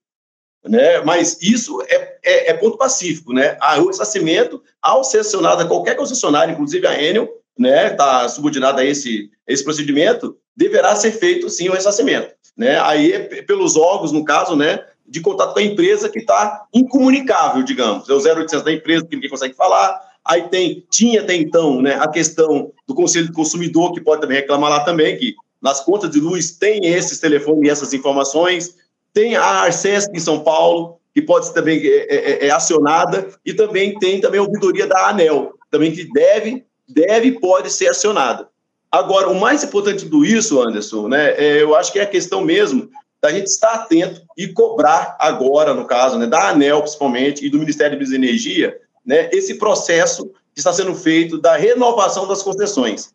né? 0.65 1.01
Mas 1.01 1.39
isso 1.41 1.81
é, 1.89 2.19
é, 2.23 2.51
é 2.51 2.55
ponto 2.55 2.77
pacífico, 2.77 3.33
né? 3.33 3.57
o 3.79 3.87
ressarcimento, 3.87 4.63
ao 4.81 5.05
ser 5.05 5.21
acionada 5.21 5.67
qualquer 5.67 5.97
concessionária, 5.97 6.53
inclusive 6.53 6.87
a 6.87 7.03
Enel, 7.03 7.29
né, 7.59 7.89
está 7.89 8.27
subordinada 8.29 8.81
a 8.81 8.85
esse, 8.85 9.31
esse 9.47 9.63
procedimento, 9.63 10.37
deverá 10.57 10.97
ser 10.97 11.13
feito 11.13 11.49
sim 11.51 11.69
o 11.69 11.73
ressarcimento, 11.73 12.31
né? 12.57 12.81
Aí 12.81 13.13
é 13.13 13.43
pelos 13.43 13.77
órgãos, 13.77 14.13
no 14.13 14.25
caso, 14.25 14.57
né, 14.57 14.83
de 15.07 15.21
contato 15.21 15.53
com 15.53 15.59
a 15.59 15.63
empresa 15.63 16.09
que 16.09 16.21
está 16.21 16.65
incomunicável, 16.73 17.63
digamos. 17.63 18.09
É 18.09 18.13
o 18.13 18.19
0800 18.19 18.63
da 18.63 18.73
empresa 18.73 19.05
que 19.05 19.15
ninguém 19.15 19.29
consegue 19.29 19.55
falar. 19.55 20.01
Aí 20.25 20.49
tem, 20.49 20.87
tinha 20.91 21.21
até 21.21 21.35
então, 21.35 21.83
né, 21.83 21.99
a 22.01 22.09
questão 22.09 22.73
do 22.87 22.95
Conselho 22.95 23.27
do 23.27 23.33
Consumidor, 23.33 23.93
que 23.93 24.01
pode 24.01 24.21
também 24.21 24.39
reclamar 24.39 24.71
lá 24.71 24.81
também, 24.81 25.17
que 25.17 25.35
nas 25.61 25.85
contas 25.85 26.11
de 26.11 26.21
luz 26.21 26.53
tem 26.53 26.87
esses 26.87 27.19
telefones 27.19 27.65
e 27.65 27.71
essas 27.71 27.93
informações, 27.93 28.77
tem 29.13 29.37
a 29.37 29.45
Arcesc 29.45 30.11
em 30.15 30.21
São 30.21 30.41
Paulo, 30.41 30.99
que 31.15 31.21
pode 31.21 31.47
ser 31.47 31.53
também 31.53 31.79
é, 31.79 31.89
é, 31.89 32.15
é, 32.15 32.47
é, 32.47 32.51
acionada, 32.51 33.29
e 33.45 33.53
também 33.53 33.99
tem 33.99 34.21
também 34.21 34.41
a 34.41 34.43
ouvidoria 34.43 34.87
da 34.87 35.09
ANEL, 35.09 35.55
também 35.71 35.93
que 35.93 36.05
deve, 36.13 36.65
deve 36.89 37.33
pode 37.33 37.71
ser 37.71 37.89
acionada. 37.89 38.49
Agora, 38.91 39.29
o 39.29 39.39
mais 39.39 39.63
importante 39.63 40.05
do 40.05 40.25
isso, 40.25 40.61
Anderson, 40.61 41.09
né, 41.09 41.35
é, 41.37 41.63
eu 41.63 41.75
acho 41.75 41.93
que 41.93 41.99
é 41.99 42.03
a 42.03 42.07
questão 42.07 42.41
mesmo 42.41 42.89
da 43.21 43.31
gente 43.31 43.47
estar 43.47 43.75
atento 43.75 44.23
e 44.37 44.49
cobrar 44.49 45.17
agora, 45.21 45.75
no 45.75 45.85
caso, 45.85 46.19
né, 46.19 46.27
da 46.27 46.51
ANEL 46.51 46.81
principalmente 46.81 47.45
e 47.45 47.51
do 47.51 47.59
Ministério 47.59 47.99
de 47.99 48.15
Energia, 48.15 48.77
né, 49.05 49.29
esse 49.33 49.55
processo 49.57 50.27
que 50.55 50.59
está 50.59 50.73
sendo 50.73 50.95
feito 50.95 51.39
da 51.39 51.57
renovação 51.57 52.27
das 52.27 52.43
concessões. 52.43 53.13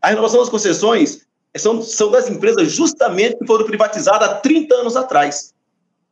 A 0.00 0.08
renovação 0.08 0.40
das 0.40 0.48
concessões 0.48 1.25
são, 1.58 1.82
são 1.82 2.10
das 2.10 2.28
empresas 2.28 2.72
justamente 2.72 3.38
que 3.38 3.46
foram 3.46 3.64
privatizadas 3.64 4.28
há 4.28 4.34
30 4.34 4.74
anos 4.74 4.96
atrás, 4.96 5.54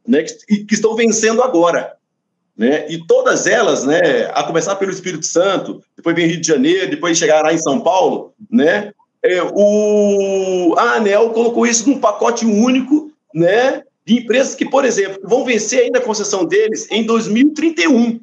né, 0.06 0.22
que, 0.22 0.64
que 0.64 0.74
estão 0.74 0.94
vencendo 0.94 1.42
agora. 1.42 1.94
Né? 2.56 2.86
E 2.88 3.04
todas 3.04 3.46
elas, 3.46 3.84
né, 3.84 4.30
a 4.32 4.44
começar 4.44 4.76
pelo 4.76 4.92
Espírito 4.92 5.26
Santo, 5.26 5.82
depois 5.96 6.14
vem 6.14 6.26
Rio 6.26 6.40
de 6.40 6.46
Janeiro, 6.46 6.90
depois 6.90 7.18
chegará 7.18 7.52
em 7.52 7.58
São 7.58 7.80
Paulo, 7.80 8.32
né? 8.50 8.92
É, 9.24 9.42
o, 9.42 10.74
a 10.76 10.96
ANEL 10.96 11.30
colocou 11.30 11.66
isso 11.66 11.88
num 11.88 11.98
pacote 11.98 12.44
único 12.44 13.10
né, 13.34 13.82
de 14.04 14.18
empresas 14.18 14.54
que, 14.54 14.68
por 14.68 14.84
exemplo, 14.84 15.18
vão 15.24 15.46
vencer 15.46 15.80
ainda 15.80 15.98
a 15.98 16.02
concessão 16.02 16.44
deles 16.44 16.86
em 16.90 17.04
2031 17.04 18.20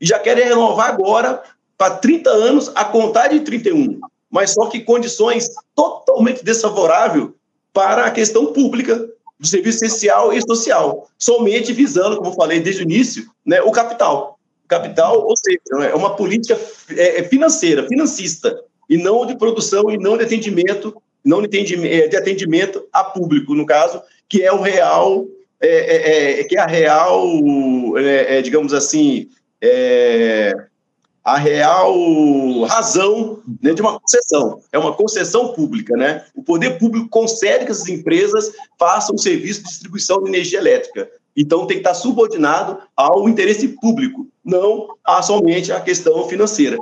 e 0.00 0.06
já 0.06 0.18
querem 0.18 0.44
renovar 0.44 0.88
agora 0.88 1.40
para 1.78 1.94
30 1.94 2.30
anos 2.30 2.72
a 2.74 2.84
contar 2.84 3.28
de 3.28 3.40
31, 3.40 4.00
mas 4.30 4.52
só 4.52 4.66
que 4.66 4.80
condições 4.80 5.48
totalmente 5.74 6.44
desfavoráveis 6.44 7.28
para 7.72 8.06
a 8.06 8.10
questão 8.10 8.52
pública 8.52 9.08
do 9.38 9.46
serviço 9.46 9.84
essencial 9.84 10.32
e 10.32 10.40
social, 10.42 11.08
somente 11.18 11.72
visando, 11.72 12.18
como 12.18 12.34
falei 12.34 12.60
desde 12.60 12.82
o 12.82 12.84
início, 12.84 13.30
né, 13.44 13.60
o 13.62 13.72
capital. 13.72 14.38
Capital, 14.68 15.26
ou 15.26 15.34
seja, 15.36 15.58
é 15.86 15.94
uma 15.94 16.14
política 16.14 16.60
é, 16.90 17.20
é 17.20 17.22
financeira, 17.24 17.88
financista, 17.88 18.62
e 18.88 18.96
não 18.96 19.24
de 19.24 19.36
produção 19.36 19.90
e 19.90 19.96
não 19.96 20.16
de 20.16 20.24
atendimento, 20.24 20.94
não 21.24 21.40
de 21.40 21.46
atendimento, 21.46 21.94
é, 21.94 22.08
de 22.08 22.16
atendimento 22.16 22.86
a 22.92 23.02
público, 23.02 23.54
no 23.54 23.64
caso, 23.64 24.02
que 24.28 24.42
é 24.42 24.52
o 24.52 24.60
real, 24.60 25.26
é, 25.60 25.68
é, 25.68 26.40
é 26.40 26.44
que 26.44 26.56
é 26.56 26.60
a 26.60 26.66
real, 26.66 27.24
digamos 28.42 28.74
assim, 28.74 29.28
a 31.24 31.36
real 31.36 32.62
razão 32.62 33.42
né, 33.62 33.72
de 33.72 33.82
uma 33.82 33.98
concessão. 33.98 34.60
É 34.72 34.78
uma 34.78 34.94
concessão 34.94 35.52
pública, 35.52 35.96
né? 35.96 36.24
O 36.34 36.42
poder 36.42 36.78
público 36.78 37.08
concede 37.08 37.64
que 37.64 37.70
essas 37.70 37.88
empresas 37.88 38.52
façam 38.78 39.14
um 39.14 39.18
serviço 39.18 39.62
de 39.62 39.68
distribuição 39.68 40.22
de 40.22 40.28
energia 40.28 40.58
elétrica. 40.58 41.10
Então 41.36 41.66
tem 41.66 41.76
que 41.76 41.82
estar 41.82 41.94
subordinado 41.94 42.78
ao 42.96 43.28
interesse 43.28 43.68
público, 43.68 44.26
não 44.44 44.96
a 45.04 45.22
somente 45.22 45.72
a 45.72 45.80
questão 45.80 46.28
financeira. 46.28 46.78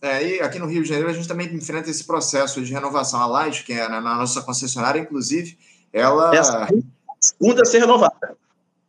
É, 0.00 0.22
e 0.22 0.40
aqui 0.40 0.58
no 0.58 0.66
Rio 0.66 0.82
de 0.82 0.88
Janeiro 0.88 1.08
a 1.08 1.14
gente 1.14 1.26
também 1.26 1.52
enfrenta 1.54 1.88
esse 1.88 2.04
processo 2.04 2.60
de 2.60 2.72
renovação. 2.72 3.20
A 3.20 3.26
Light, 3.26 3.64
que 3.64 3.72
é 3.72 3.88
na, 3.88 4.00
nossa 4.00 4.42
concessionária, 4.42 5.00
inclusive, 5.00 5.56
ela. 5.92 6.34
Essa 6.36 6.68
segunda 7.18 7.62
a 7.62 7.64
ser 7.64 7.78
renovada. 7.78 8.36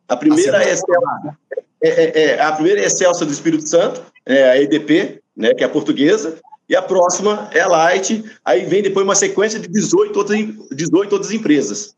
A 0.07 0.17
primeira, 0.17 0.57
a 0.57 0.63
é, 0.63 0.73
Excelsa, 0.73 1.38
é, 1.57 1.63
é, 1.81 2.23
é, 2.23 2.41
a 2.41 2.51
primeira 2.51 2.81
é 2.81 2.85
Excelsa 2.85 3.25
do 3.25 3.31
Espírito 3.31 3.67
Santo, 3.67 4.01
é 4.25 4.49
a 4.49 4.61
EDP, 4.61 5.21
né, 5.35 5.53
que 5.53 5.63
é 5.63 5.67
a 5.67 5.69
portuguesa, 5.69 6.39
e 6.67 6.75
a 6.75 6.81
próxima 6.81 7.49
é 7.53 7.59
a 7.59 7.67
Light, 7.67 8.23
aí 8.43 8.65
vem 8.65 8.81
depois 8.81 9.05
uma 9.05 9.15
sequência 9.15 9.59
de 9.59 9.67
18 9.67 10.17
outras, 10.17 10.39
18 10.71 11.13
outras 11.13 11.31
empresas. 11.31 11.95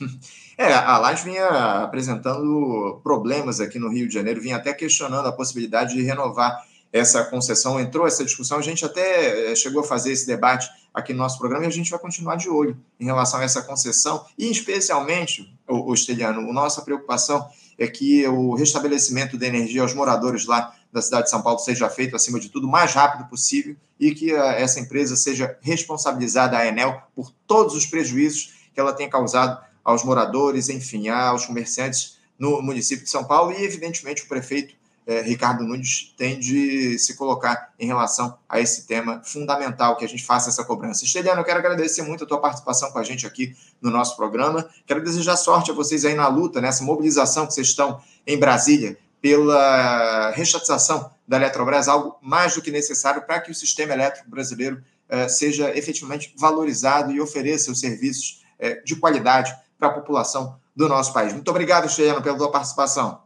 É, 0.58 0.72
a 0.72 0.96
Light 0.96 1.22
vinha 1.22 1.46
apresentando 1.82 2.98
problemas 3.04 3.60
aqui 3.60 3.78
no 3.78 3.90
Rio 3.90 4.08
de 4.08 4.14
Janeiro, 4.14 4.40
vinha 4.40 4.56
até 4.56 4.72
questionando 4.72 5.26
a 5.26 5.32
possibilidade 5.32 5.94
de 5.94 6.02
renovar 6.02 6.64
essa 6.90 7.24
concessão, 7.24 7.78
entrou 7.78 8.06
essa 8.06 8.24
discussão, 8.24 8.58
a 8.58 8.62
gente 8.62 8.82
até 8.82 9.52
eh, 9.52 9.54
chegou 9.54 9.82
a 9.82 9.84
fazer 9.84 10.12
esse 10.12 10.26
debate 10.26 10.66
aqui 10.94 11.12
no 11.12 11.18
nosso 11.18 11.38
programa 11.38 11.64
e 11.64 11.68
a 11.68 11.72
gente 11.72 11.90
vai 11.90 11.98
continuar 11.98 12.36
de 12.36 12.48
olho 12.48 12.74
em 12.98 13.04
relação 13.04 13.40
a 13.40 13.44
essa 13.44 13.60
concessão 13.62 14.24
e, 14.38 14.50
especialmente, 14.50 15.54
o, 15.68 15.90
o 15.90 15.94
Esteliano, 15.94 16.40
a 16.40 16.52
nossa 16.52 16.80
preocupação 16.80 17.46
é 17.78 17.86
que 17.86 18.26
o 18.26 18.54
restabelecimento 18.54 19.36
da 19.36 19.46
energia 19.46 19.82
aos 19.82 19.94
moradores 19.94 20.46
lá 20.46 20.74
da 20.92 21.02
cidade 21.02 21.24
de 21.24 21.30
São 21.30 21.42
Paulo 21.42 21.58
seja 21.58 21.88
feito, 21.90 22.16
acima 22.16 22.40
de 22.40 22.48
tudo, 22.48 22.66
o 22.66 22.70
mais 22.70 22.92
rápido 22.94 23.28
possível 23.28 23.76
e 24.00 24.14
que 24.14 24.32
a, 24.32 24.54
eh, 24.54 24.62
essa 24.62 24.80
empresa 24.80 25.14
seja 25.16 25.58
responsabilizada, 25.60 26.56
a 26.56 26.66
Enel, 26.66 27.02
por 27.14 27.30
todos 27.46 27.74
os 27.74 27.86
prejuízos 27.86 28.54
que 28.72 28.80
ela 28.80 28.92
tem 28.92 29.08
causado 29.08 29.62
aos 29.84 30.02
moradores, 30.04 30.68
enfim, 30.68 31.08
aos 31.08 31.46
comerciantes 31.46 32.18
no 32.38 32.60
município 32.62 33.04
de 33.04 33.10
São 33.10 33.24
Paulo 33.24 33.52
e, 33.52 33.64
evidentemente, 33.64 34.22
o 34.22 34.28
prefeito 34.28 34.74
é, 35.06 35.22
Ricardo 35.22 35.62
Nunes 35.62 36.12
tem 36.16 36.38
de 36.38 36.98
se 36.98 37.14
colocar 37.14 37.72
em 37.78 37.86
relação 37.86 38.36
a 38.48 38.58
esse 38.58 38.86
tema 38.86 39.22
fundamental 39.24 39.96
que 39.96 40.04
a 40.04 40.08
gente 40.08 40.24
faça 40.24 40.48
essa 40.48 40.64
cobrança. 40.64 41.04
Esteliano, 41.04 41.40
eu 41.40 41.44
quero 41.44 41.60
agradecer 41.60 42.02
muito 42.02 42.24
a 42.24 42.26
tua 42.26 42.40
participação 42.40 42.90
com 42.90 42.98
a 42.98 43.04
gente 43.04 43.24
aqui 43.24 43.54
no 43.80 43.90
nosso 43.90 44.16
programa. 44.16 44.68
Quero 44.84 45.02
desejar 45.02 45.36
sorte 45.36 45.70
a 45.70 45.74
vocês 45.74 46.04
aí 46.04 46.14
na 46.14 46.26
luta, 46.26 46.60
nessa 46.60 46.82
mobilização 46.82 47.46
que 47.46 47.54
vocês 47.54 47.68
estão 47.68 48.00
em 48.26 48.36
Brasília 48.36 48.98
pela 49.22 50.30
restatização 50.32 51.10
da 51.26 51.36
Eletrobras, 51.36 51.88
algo 51.88 52.16
mais 52.20 52.54
do 52.54 52.62
que 52.62 52.70
necessário 52.70 53.22
para 53.22 53.40
que 53.40 53.50
o 53.50 53.54
sistema 53.54 53.92
elétrico 53.92 54.28
brasileiro 54.28 54.82
eh, 55.08 55.28
seja 55.28 55.76
efetivamente 55.76 56.34
valorizado 56.36 57.12
e 57.12 57.20
ofereça 57.20 57.70
os 57.70 57.80
serviços 57.80 58.44
eh, 58.58 58.82
de 58.84 58.96
qualidade 58.96 59.56
para 59.78 59.88
a 59.88 59.92
população 59.92 60.58
do 60.74 60.88
nosso 60.88 61.12
país. 61.12 61.32
Muito 61.32 61.48
obrigado, 61.48 61.86
Esteliano, 61.86 62.22
pela 62.22 62.36
tua 62.36 62.50
participação. 62.50 63.25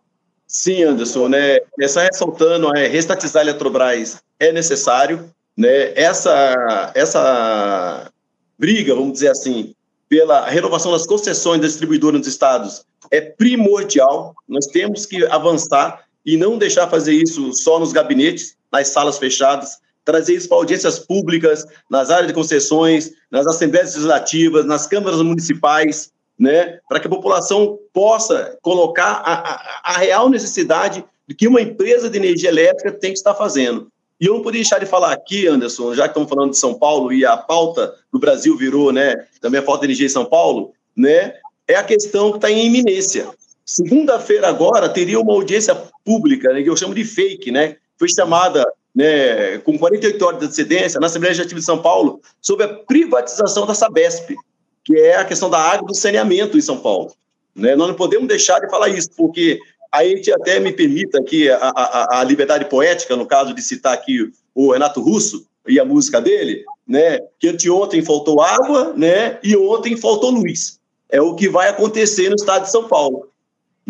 Sim, 0.51 0.83
Anderson, 0.83 1.29
né? 1.29 1.61
Essa 1.79 2.03
ressaltando, 2.03 2.77
é, 2.77 2.89
restatizar 2.89 3.41
a 3.41 3.45
Eletrobras 3.45 4.21
é 4.37 4.51
necessário, 4.51 5.33
né? 5.57 5.93
Essa, 5.95 6.91
essa 6.93 8.11
briga, 8.59 8.93
vamos 8.93 9.13
dizer 9.13 9.31
assim, 9.31 9.73
pela 10.09 10.45
renovação 10.49 10.91
das 10.91 11.07
concessões 11.07 11.61
da 11.61 11.69
distribuidora 11.69 12.19
nos 12.19 12.27
estados 12.27 12.85
é 13.13 13.21
primordial. 13.21 14.35
Nós 14.49 14.67
temos 14.67 15.07
que 15.07 15.25
avançar 15.27 16.03
e 16.27 16.37
não 16.37 16.59
deixar 16.59 16.91
fazer 16.91 17.13
isso 17.13 17.53
só 17.53 17.79
nos 17.79 17.93
gabinetes, 17.93 18.57
nas 18.73 18.89
salas 18.89 19.19
fechadas, 19.19 19.79
trazer 20.05 20.35
isso 20.35 20.49
para 20.49 20.59
audiências 20.59 20.99
públicas, 20.99 21.65
nas 21.89 22.11
áreas 22.11 22.27
de 22.27 22.35
concessões, 22.35 23.13
nas 23.31 23.47
assembleias 23.47 23.95
legislativas, 23.95 24.67
nas 24.67 24.89
câmaras 24.89 25.23
municipais, 25.23 26.11
né, 26.41 26.79
para 26.89 26.99
que 26.99 27.07
a 27.07 27.11
população 27.11 27.79
possa 27.93 28.57
colocar 28.63 29.23
a, 29.23 29.35
a, 29.35 29.81
a, 29.93 29.99
real 29.99 30.31
necessidade 30.31 31.05
de 31.29 31.35
que 31.35 31.47
uma 31.47 31.61
empresa 31.61 32.09
de 32.09 32.17
energia 32.17 32.49
elétrica 32.49 32.91
tem 32.91 33.13
que 33.13 33.19
estar 33.19 33.35
fazendo. 33.35 33.89
E 34.19 34.25
eu 34.25 34.35
não 34.35 34.43
podia 34.43 34.63
deixar 34.63 34.79
de 34.79 34.87
falar 34.87 35.13
aqui, 35.13 35.47
Anderson, 35.47 35.95
já 35.95 36.05
que 36.05 36.11
estamos 36.11 36.31
falando 36.31 36.53
de 36.53 36.57
São 36.57 36.73
Paulo 36.73 37.13
e 37.13 37.27
a 37.27 37.37
pauta 37.37 37.95
do 38.11 38.19
Brasil 38.19 38.57
virou, 38.57 38.91
né, 38.91 39.27
também 39.39 39.61
a 39.61 39.63
falta 39.63 39.81
de 39.81 39.89
energia 39.89 40.07
em 40.07 40.11
São 40.11 40.25
Paulo, 40.25 40.73
né, 40.97 41.35
é 41.69 41.75
a 41.75 41.85
questão 41.85 42.31
que 42.31 42.39
está 42.39 42.51
em 42.51 42.67
iminência. 42.67 43.29
Segunda-feira 43.65 44.49
agora 44.49 44.89
teria 44.89 45.21
uma 45.21 45.35
audiência 45.35 45.77
pública, 46.03 46.55
né, 46.55 46.63
que 46.63 46.71
eu 46.71 46.77
chamo 46.77 46.95
de 46.95 47.05
fake, 47.05 47.51
né, 47.51 47.77
foi 47.99 48.09
chamada 48.09 48.65
né, 48.95 49.59
com 49.59 49.79
48 49.79 50.25
horas 50.25 50.41
de 50.41 50.47
antecedência 50.47 50.99
na 50.99 51.07
Assembleia 51.07 51.33
Legislativa 51.33 51.61
de 51.61 51.67
São 51.67 51.83
Paulo 51.83 52.21
sobre 52.41 52.65
a 52.65 52.69
privatização 52.69 53.67
da 53.67 53.75
Sabesp 53.75 54.35
que 54.85 54.97
é 54.97 55.17
a 55.17 55.25
questão 55.25 55.51
da 55.51 55.59
água 55.59 55.87
do 55.87 55.95
saneamento 55.95 56.57
em 56.57 56.61
São 56.61 56.79
Paulo. 56.79 57.13
Né? 57.55 57.77
Nós 57.77 57.89
não 57.89 57.95
podemos 57.95 58.29
deixar 58.29 58.61
de 58.61 58.71
falar 58.71 58.89
isso, 58.89 59.11
porque 59.17 59.59
a 59.91 60.05
gente 60.05 60.33
até 60.33 60.61
me 60.61 60.73
permita 60.73 61.19
aqui 61.19 61.51
a, 61.51 61.57
a, 61.57 62.21
a, 62.21 62.25
liberdade 62.25 62.67
poética, 62.67 63.17
no 63.17 63.27
caso 63.27 63.53
de 63.53 63.61
citar 63.61 63.93
aqui 63.93 64.31
o 64.55 64.73
Renato 64.73 65.01
Russo 65.01 65.47
e 65.67 65.79
a 65.81 65.85
música 65.85 66.21
dele, 66.21 66.65
né? 66.87 67.19
que 67.39 67.49
anteontem 67.49 68.03
faltou 68.03 68.41
água 68.41 68.95
né? 68.97 69.39
e 69.43 69.57
ontem 69.57 69.97
faltou 69.97 70.31
luz. 70.31 70.79
É 71.09 71.21
o 71.21 71.35
que 71.35 71.49
vai 71.49 71.69
acontecer 71.69 72.29
no 72.29 72.37
estado 72.37 72.65
de 72.65 72.71
São 72.71 72.87
Paulo. 72.87 73.30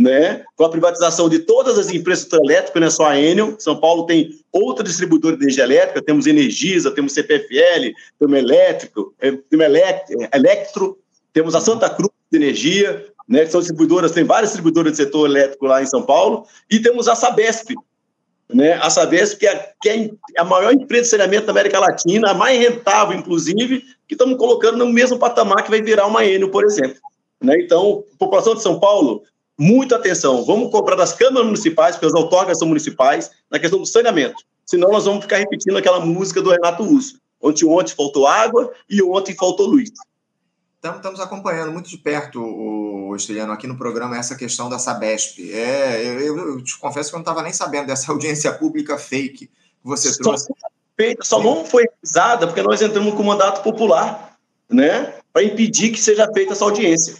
Né? 0.00 0.44
Com 0.56 0.64
a 0.64 0.70
privatização 0.70 1.28
de 1.28 1.40
todas 1.40 1.78
as 1.78 1.90
empresas 1.90 2.26
elétricas, 2.32 2.80
não 2.80 2.86
é 2.86 2.90
só 2.90 3.06
a 3.06 3.20
Enel. 3.20 3.56
São 3.58 3.78
Paulo 3.78 4.06
tem 4.06 4.30
outra 4.50 4.82
distribuidora 4.82 5.36
de 5.36 5.42
energia 5.42 5.64
elétrica, 5.64 6.00
temos 6.00 6.26
Energisa, 6.26 6.90
temos 6.90 7.12
CPFL, 7.12 7.92
temos 8.18 8.38
Elétrico, 8.38 9.14
eh, 9.20 9.38
temos 9.50 9.66
Electro, 10.32 10.98
temos 11.34 11.54
a 11.54 11.60
Santa 11.60 11.90
Cruz 11.90 12.10
de 12.32 12.38
Energia, 12.38 13.10
né, 13.28 13.44
que 13.44 13.52
são 13.52 13.60
distribuidoras, 13.60 14.12
tem 14.12 14.24
várias 14.24 14.50
distribuidoras 14.50 14.92
de 14.92 14.96
setor 14.96 15.28
elétrico 15.28 15.66
lá 15.66 15.82
em 15.82 15.86
São 15.86 16.02
Paulo, 16.02 16.46
e 16.70 16.80
temos 16.80 17.06
a 17.06 17.14
Sabesp, 17.14 17.74
né, 18.52 18.72
a 18.74 18.90
Sabesp, 18.90 19.38
que 19.38 19.46
é, 19.46 19.72
que 19.80 19.88
é 19.88 20.10
a 20.36 20.44
maior 20.44 20.72
empresa 20.72 21.02
de 21.02 21.08
saneamento 21.08 21.46
da 21.46 21.52
América 21.52 21.78
Latina, 21.78 22.30
a 22.30 22.34
mais 22.34 22.58
rentável, 22.58 23.16
inclusive, 23.16 23.84
que 24.08 24.14
estamos 24.14 24.36
colocando 24.36 24.78
no 24.78 24.86
mesmo 24.86 25.18
patamar 25.18 25.62
que 25.62 25.70
vai 25.70 25.80
virar 25.80 26.06
uma 26.06 26.24
Enel, 26.24 26.50
por 26.50 26.64
exemplo. 26.64 26.96
Né? 27.40 27.54
Então, 27.60 28.02
população 28.18 28.54
de 28.54 28.62
São 28.62 28.80
Paulo, 28.80 29.22
muita 29.60 29.96
atenção. 29.96 30.42
Vamos 30.46 30.70
cobrar 30.70 30.96
das 30.96 31.12
câmaras 31.12 31.44
municipais, 31.44 31.94
porque 31.94 32.06
as 32.06 32.14
outorgas 32.14 32.58
são 32.58 32.66
municipais, 32.66 33.30
na 33.50 33.58
questão 33.58 33.78
do 33.78 33.84
saneamento. 33.84 34.42
Senão 34.64 34.90
nós 34.90 35.04
vamos 35.04 35.22
ficar 35.22 35.36
repetindo 35.36 35.76
aquela 35.76 36.00
música 36.00 36.40
do 36.40 36.50
Renato 36.50 36.82
Russo. 36.82 37.20
Ontem, 37.42 37.66
ontem 37.66 37.94
faltou 37.94 38.26
água 38.26 38.72
e 38.88 39.02
ontem 39.02 39.34
faltou 39.34 39.66
luz. 39.66 39.90
Estamos 40.82 41.20
acompanhando 41.20 41.72
muito 41.72 41.90
de 41.90 41.98
perto, 41.98 42.40
o 42.42 43.14
Esteliano, 43.14 43.52
aqui 43.52 43.66
no 43.66 43.76
programa, 43.76 44.16
essa 44.16 44.34
questão 44.34 44.70
da 44.70 44.78
Sabesp. 44.78 45.52
É, 45.52 46.06
eu, 46.06 46.38
eu 46.38 46.64
te 46.64 46.78
confesso 46.78 47.10
que 47.10 47.16
eu 47.16 47.18
não 47.18 47.22
estava 47.22 47.42
nem 47.42 47.52
sabendo 47.52 47.88
dessa 47.88 48.08
audiência 48.12 48.50
pública 48.52 48.96
fake 48.96 49.46
que 49.46 49.50
você 49.84 50.16
trouxe. 50.16 50.50
feita, 50.96 51.22
só 51.22 51.42
não 51.42 51.66
foi 51.66 51.84
realizada 51.84 52.46
porque 52.46 52.62
nós 52.62 52.80
entramos 52.80 53.12
com 53.12 53.22
mandato 53.22 53.62
popular, 53.62 54.38
né, 54.70 55.14
para 55.30 55.42
impedir 55.42 55.90
que 55.90 56.00
seja 56.00 56.26
feita 56.32 56.52
essa 56.52 56.64
audiência. 56.64 57.16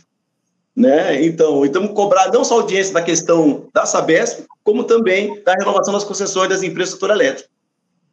Né? 0.76 1.24
Então, 1.24 1.64
estamos 1.64 1.92
cobrar 1.92 2.30
não 2.32 2.44
só 2.44 2.54
audiência 2.54 2.94
da 2.94 3.02
questão 3.02 3.68
da 3.72 3.84
Sabesp, 3.84 4.46
como 4.62 4.84
também 4.84 5.42
da 5.42 5.54
renovação 5.54 5.92
das 5.92 6.04
concessões 6.04 6.48
das 6.48 6.62
empresas 6.62 6.94
do 6.94 6.96
setor 6.96 7.10
elétrico. 7.10 7.50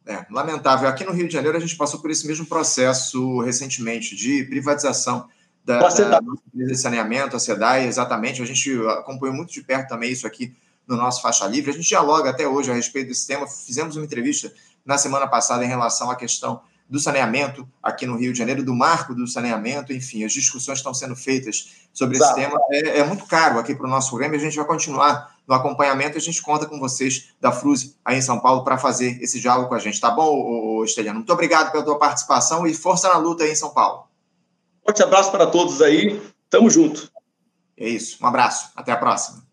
É, 0.06 0.24
lamentável. 0.30 0.88
Aqui 0.88 1.04
no 1.04 1.12
Rio 1.12 1.28
de 1.28 1.34
Janeiro, 1.34 1.56
a 1.56 1.60
gente 1.60 1.76
passou 1.76 2.00
por 2.00 2.10
esse 2.10 2.26
mesmo 2.26 2.46
processo 2.46 3.40
recentemente 3.40 4.16
de 4.16 4.42
privatização 4.44 5.28
da, 5.62 5.80
da, 5.80 6.20
empresa 6.46 6.72
de 6.72 6.78
saneamento, 6.78 7.36
a 7.36 7.38
SEDAI, 7.38 7.86
exatamente. 7.86 8.40
A 8.40 8.46
gente 8.46 8.74
acompanhou 8.88 9.36
muito 9.36 9.52
de 9.52 9.62
perto 9.62 9.90
também 9.90 10.10
isso 10.10 10.26
aqui 10.26 10.56
no 10.86 10.96
nosso 10.96 11.20
Faixa 11.20 11.46
Livre. 11.46 11.70
A 11.70 11.74
gente 11.74 11.86
dialoga 11.86 12.30
até 12.30 12.48
hoje 12.48 12.70
a 12.70 12.74
respeito 12.74 13.08
desse 13.08 13.26
tema. 13.26 13.46
Fizemos 13.46 13.96
uma 13.96 14.04
entrevista 14.06 14.50
na 14.84 14.96
semana 14.96 15.26
passada 15.26 15.62
em 15.62 15.68
relação 15.68 16.10
à 16.10 16.16
questão 16.16 16.62
do 16.88 16.98
saneamento 16.98 17.68
aqui 17.82 18.06
no 18.06 18.16
Rio 18.16 18.32
de 18.32 18.38
Janeiro, 18.38 18.64
do 18.64 18.74
marco 18.74 19.14
do 19.14 19.26
saneamento, 19.26 19.92
enfim, 19.92 20.24
as 20.24 20.32
discussões 20.32 20.78
estão 20.78 20.94
sendo 20.94 21.14
feitas 21.14 21.86
sobre 21.92 22.16
esse 22.16 22.34
tema. 22.34 22.58
É, 22.70 23.00
é, 23.00 23.04
muito 23.04 23.26
caro 23.26 23.58
aqui 23.58 23.74
para 23.74 23.86
o 23.86 23.90
nosso 23.90 24.18
e 24.20 24.24
a 24.24 24.38
gente 24.38 24.56
vai 24.56 24.64
continuar 24.64 25.36
no 25.46 25.54
acompanhamento 25.54 26.16
e 26.16 26.18
a 26.18 26.20
gente 26.20 26.40
conta 26.40 26.64
com 26.64 26.78
vocês 26.78 27.34
da 27.40 27.52
Fruse 27.52 27.94
aí 28.04 28.18
em 28.18 28.22
São 28.22 28.40
Paulo 28.40 28.64
para 28.64 28.78
fazer 28.78 29.22
esse 29.22 29.38
diálogo 29.38 29.68
com 29.68 29.74
a 29.74 29.78
gente, 29.78 30.00
tá 30.00 30.10
bom, 30.10 30.82
Esteliano? 30.84 31.18
Muito 31.18 31.32
obrigado 31.32 31.70
pela 31.70 31.84
tua 31.84 31.98
participação 31.98 32.66
e 32.66 32.72
força 32.74 33.08
na 33.08 33.18
luta 33.18 33.44
aí 33.44 33.52
em 33.52 33.56
São 33.56 33.70
Paulo. 33.70 34.08
Forte 34.82 35.02
abraço 35.02 35.30
para 35.30 35.46
todos 35.46 35.82
aí, 35.82 36.20
tamo 36.48 36.70
junto. 36.70 37.10
É 37.76 37.88
isso, 37.88 38.16
um 38.22 38.26
abraço, 38.26 38.70
até 38.74 38.92
a 38.92 38.96
próxima. 38.96 39.46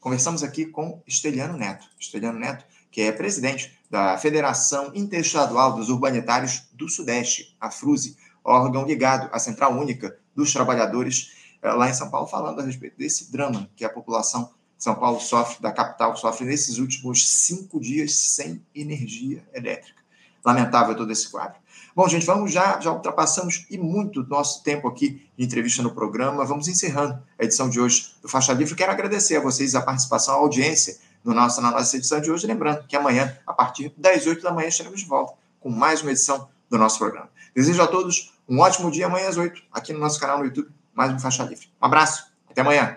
Conversamos 0.00 0.42
aqui 0.42 0.66
com 0.66 1.02
Esteliano 1.06 1.56
Neto. 1.56 1.86
Esteliano 1.98 2.38
Neto, 2.38 2.64
que 2.90 3.02
é 3.02 3.12
presidente 3.12 3.78
da 3.90 4.16
Federação 4.16 4.92
Interestadual 4.94 5.74
dos 5.74 5.88
Urbanitários 5.88 6.62
do 6.72 6.88
Sudeste, 6.88 7.56
a 7.60 7.70
FRUSE, 7.70 8.16
órgão 8.44 8.86
ligado 8.86 9.28
à 9.32 9.38
Central 9.38 9.72
Única 9.72 10.16
dos 10.34 10.52
Trabalhadores 10.52 11.32
eh, 11.60 11.72
lá 11.72 11.90
em 11.90 11.94
São 11.94 12.08
Paulo, 12.08 12.28
falando 12.28 12.60
a 12.60 12.64
respeito 12.64 12.96
desse 12.96 13.32
drama 13.32 13.68
que 13.74 13.84
a 13.84 13.90
população 13.90 14.52
de 14.78 14.84
São 14.84 14.94
Paulo 14.94 15.20
sofre, 15.20 15.60
da 15.60 15.72
capital, 15.72 16.16
sofre 16.16 16.46
nesses 16.46 16.78
últimos 16.78 17.28
cinco 17.28 17.80
dias 17.80 18.14
sem 18.14 18.64
energia 18.74 19.44
elétrica. 19.52 20.00
Lamentável 20.44 20.96
todo 20.96 21.10
esse 21.10 21.28
quadro. 21.28 21.58
Bom, 21.94 22.08
gente, 22.08 22.24
vamos 22.24 22.52
já, 22.52 22.80
já 22.80 22.92
ultrapassamos 22.92 23.66
e 23.68 23.76
muito 23.76 24.22
nosso 24.22 24.62
tempo 24.62 24.86
aqui 24.86 25.28
de 25.36 25.44
entrevista 25.44 25.82
no 25.82 25.92
programa. 25.92 26.46
Vamos 26.46 26.68
encerrando 26.68 27.20
a 27.38 27.44
edição 27.44 27.68
de 27.68 27.80
hoje 27.80 28.14
do 28.22 28.28
Faixa 28.28 28.52
Livre. 28.52 28.76
Quero 28.76 28.92
agradecer 28.92 29.36
a 29.36 29.40
vocês 29.40 29.74
a 29.74 29.82
participação, 29.82 30.34
a 30.34 30.38
audiência 30.38 30.96
no 31.24 31.34
nosso, 31.34 31.60
na 31.60 31.70
nossa 31.70 31.96
edição 31.96 32.20
de 32.20 32.30
hoje. 32.30 32.46
Lembrando 32.46 32.84
que 32.86 32.96
amanhã, 32.96 33.36
a 33.46 33.52
partir 33.52 33.92
das 33.96 34.26
8 34.26 34.42
da 34.42 34.52
manhã, 34.52 34.68
estaremos 34.68 35.00
de 35.00 35.06
volta 35.06 35.34
com 35.60 35.70
mais 35.70 36.02
uma 36.02 36.10
edição 36.10 36.48
do 36.68 36.78
nosso 36.78 36.98
programa. 36.98 37.28
Desejo 37.54 37.82
a 37.82 37.86
todos 37.86 38.32
um 38.48 38.58
ótimo 38.60 38.90
dia 38.90 39.06
amanhã 39.06 39.28
às 39.28 39.36
8, 39.36 39.62
aqui 39.72 39.92
no 39.92 40.00
nosso 40.00 40.18
canal 40.18 40.38
no 40.38 40.44
YouTube, 40.44 40.68
mais 40.94 41.12
um 41.12 41.18
Faixa 41.18 41.44
Livre. 41.44 41.68
Um 41.80 41.86
abraço, 41.86 42.32
até 42.48 42.62
amanhã. 42.62 42.96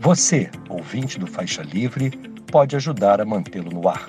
Você, 0.00 0.50
ouvinte 0.68 1.18
do 1.18 1.26
Faixa 1.26 1.62
Livre, 1.62 2.10
pode 2.50 2.74
ajudar 2.76 3.20
a 3.20 3.26
mantê-lo 3.26 3.70
no 3.70 3.88
ar. 3.88 4.06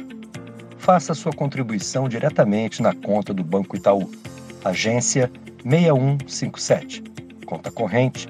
Faça 0.77 1.13
sua 1.13 1.34
contribuição 1.34 2.08
diretamente 2.08 2.82
na 2.82 2.95
conta 2.95 3.34
do 3.34 3.43
Banco 3.43 3.75
Itaú, 3.75 4.10
agência 4.63 5.29
6157, 5.63 7.03
conta 7.45 7.69
corrente 7.69 8.29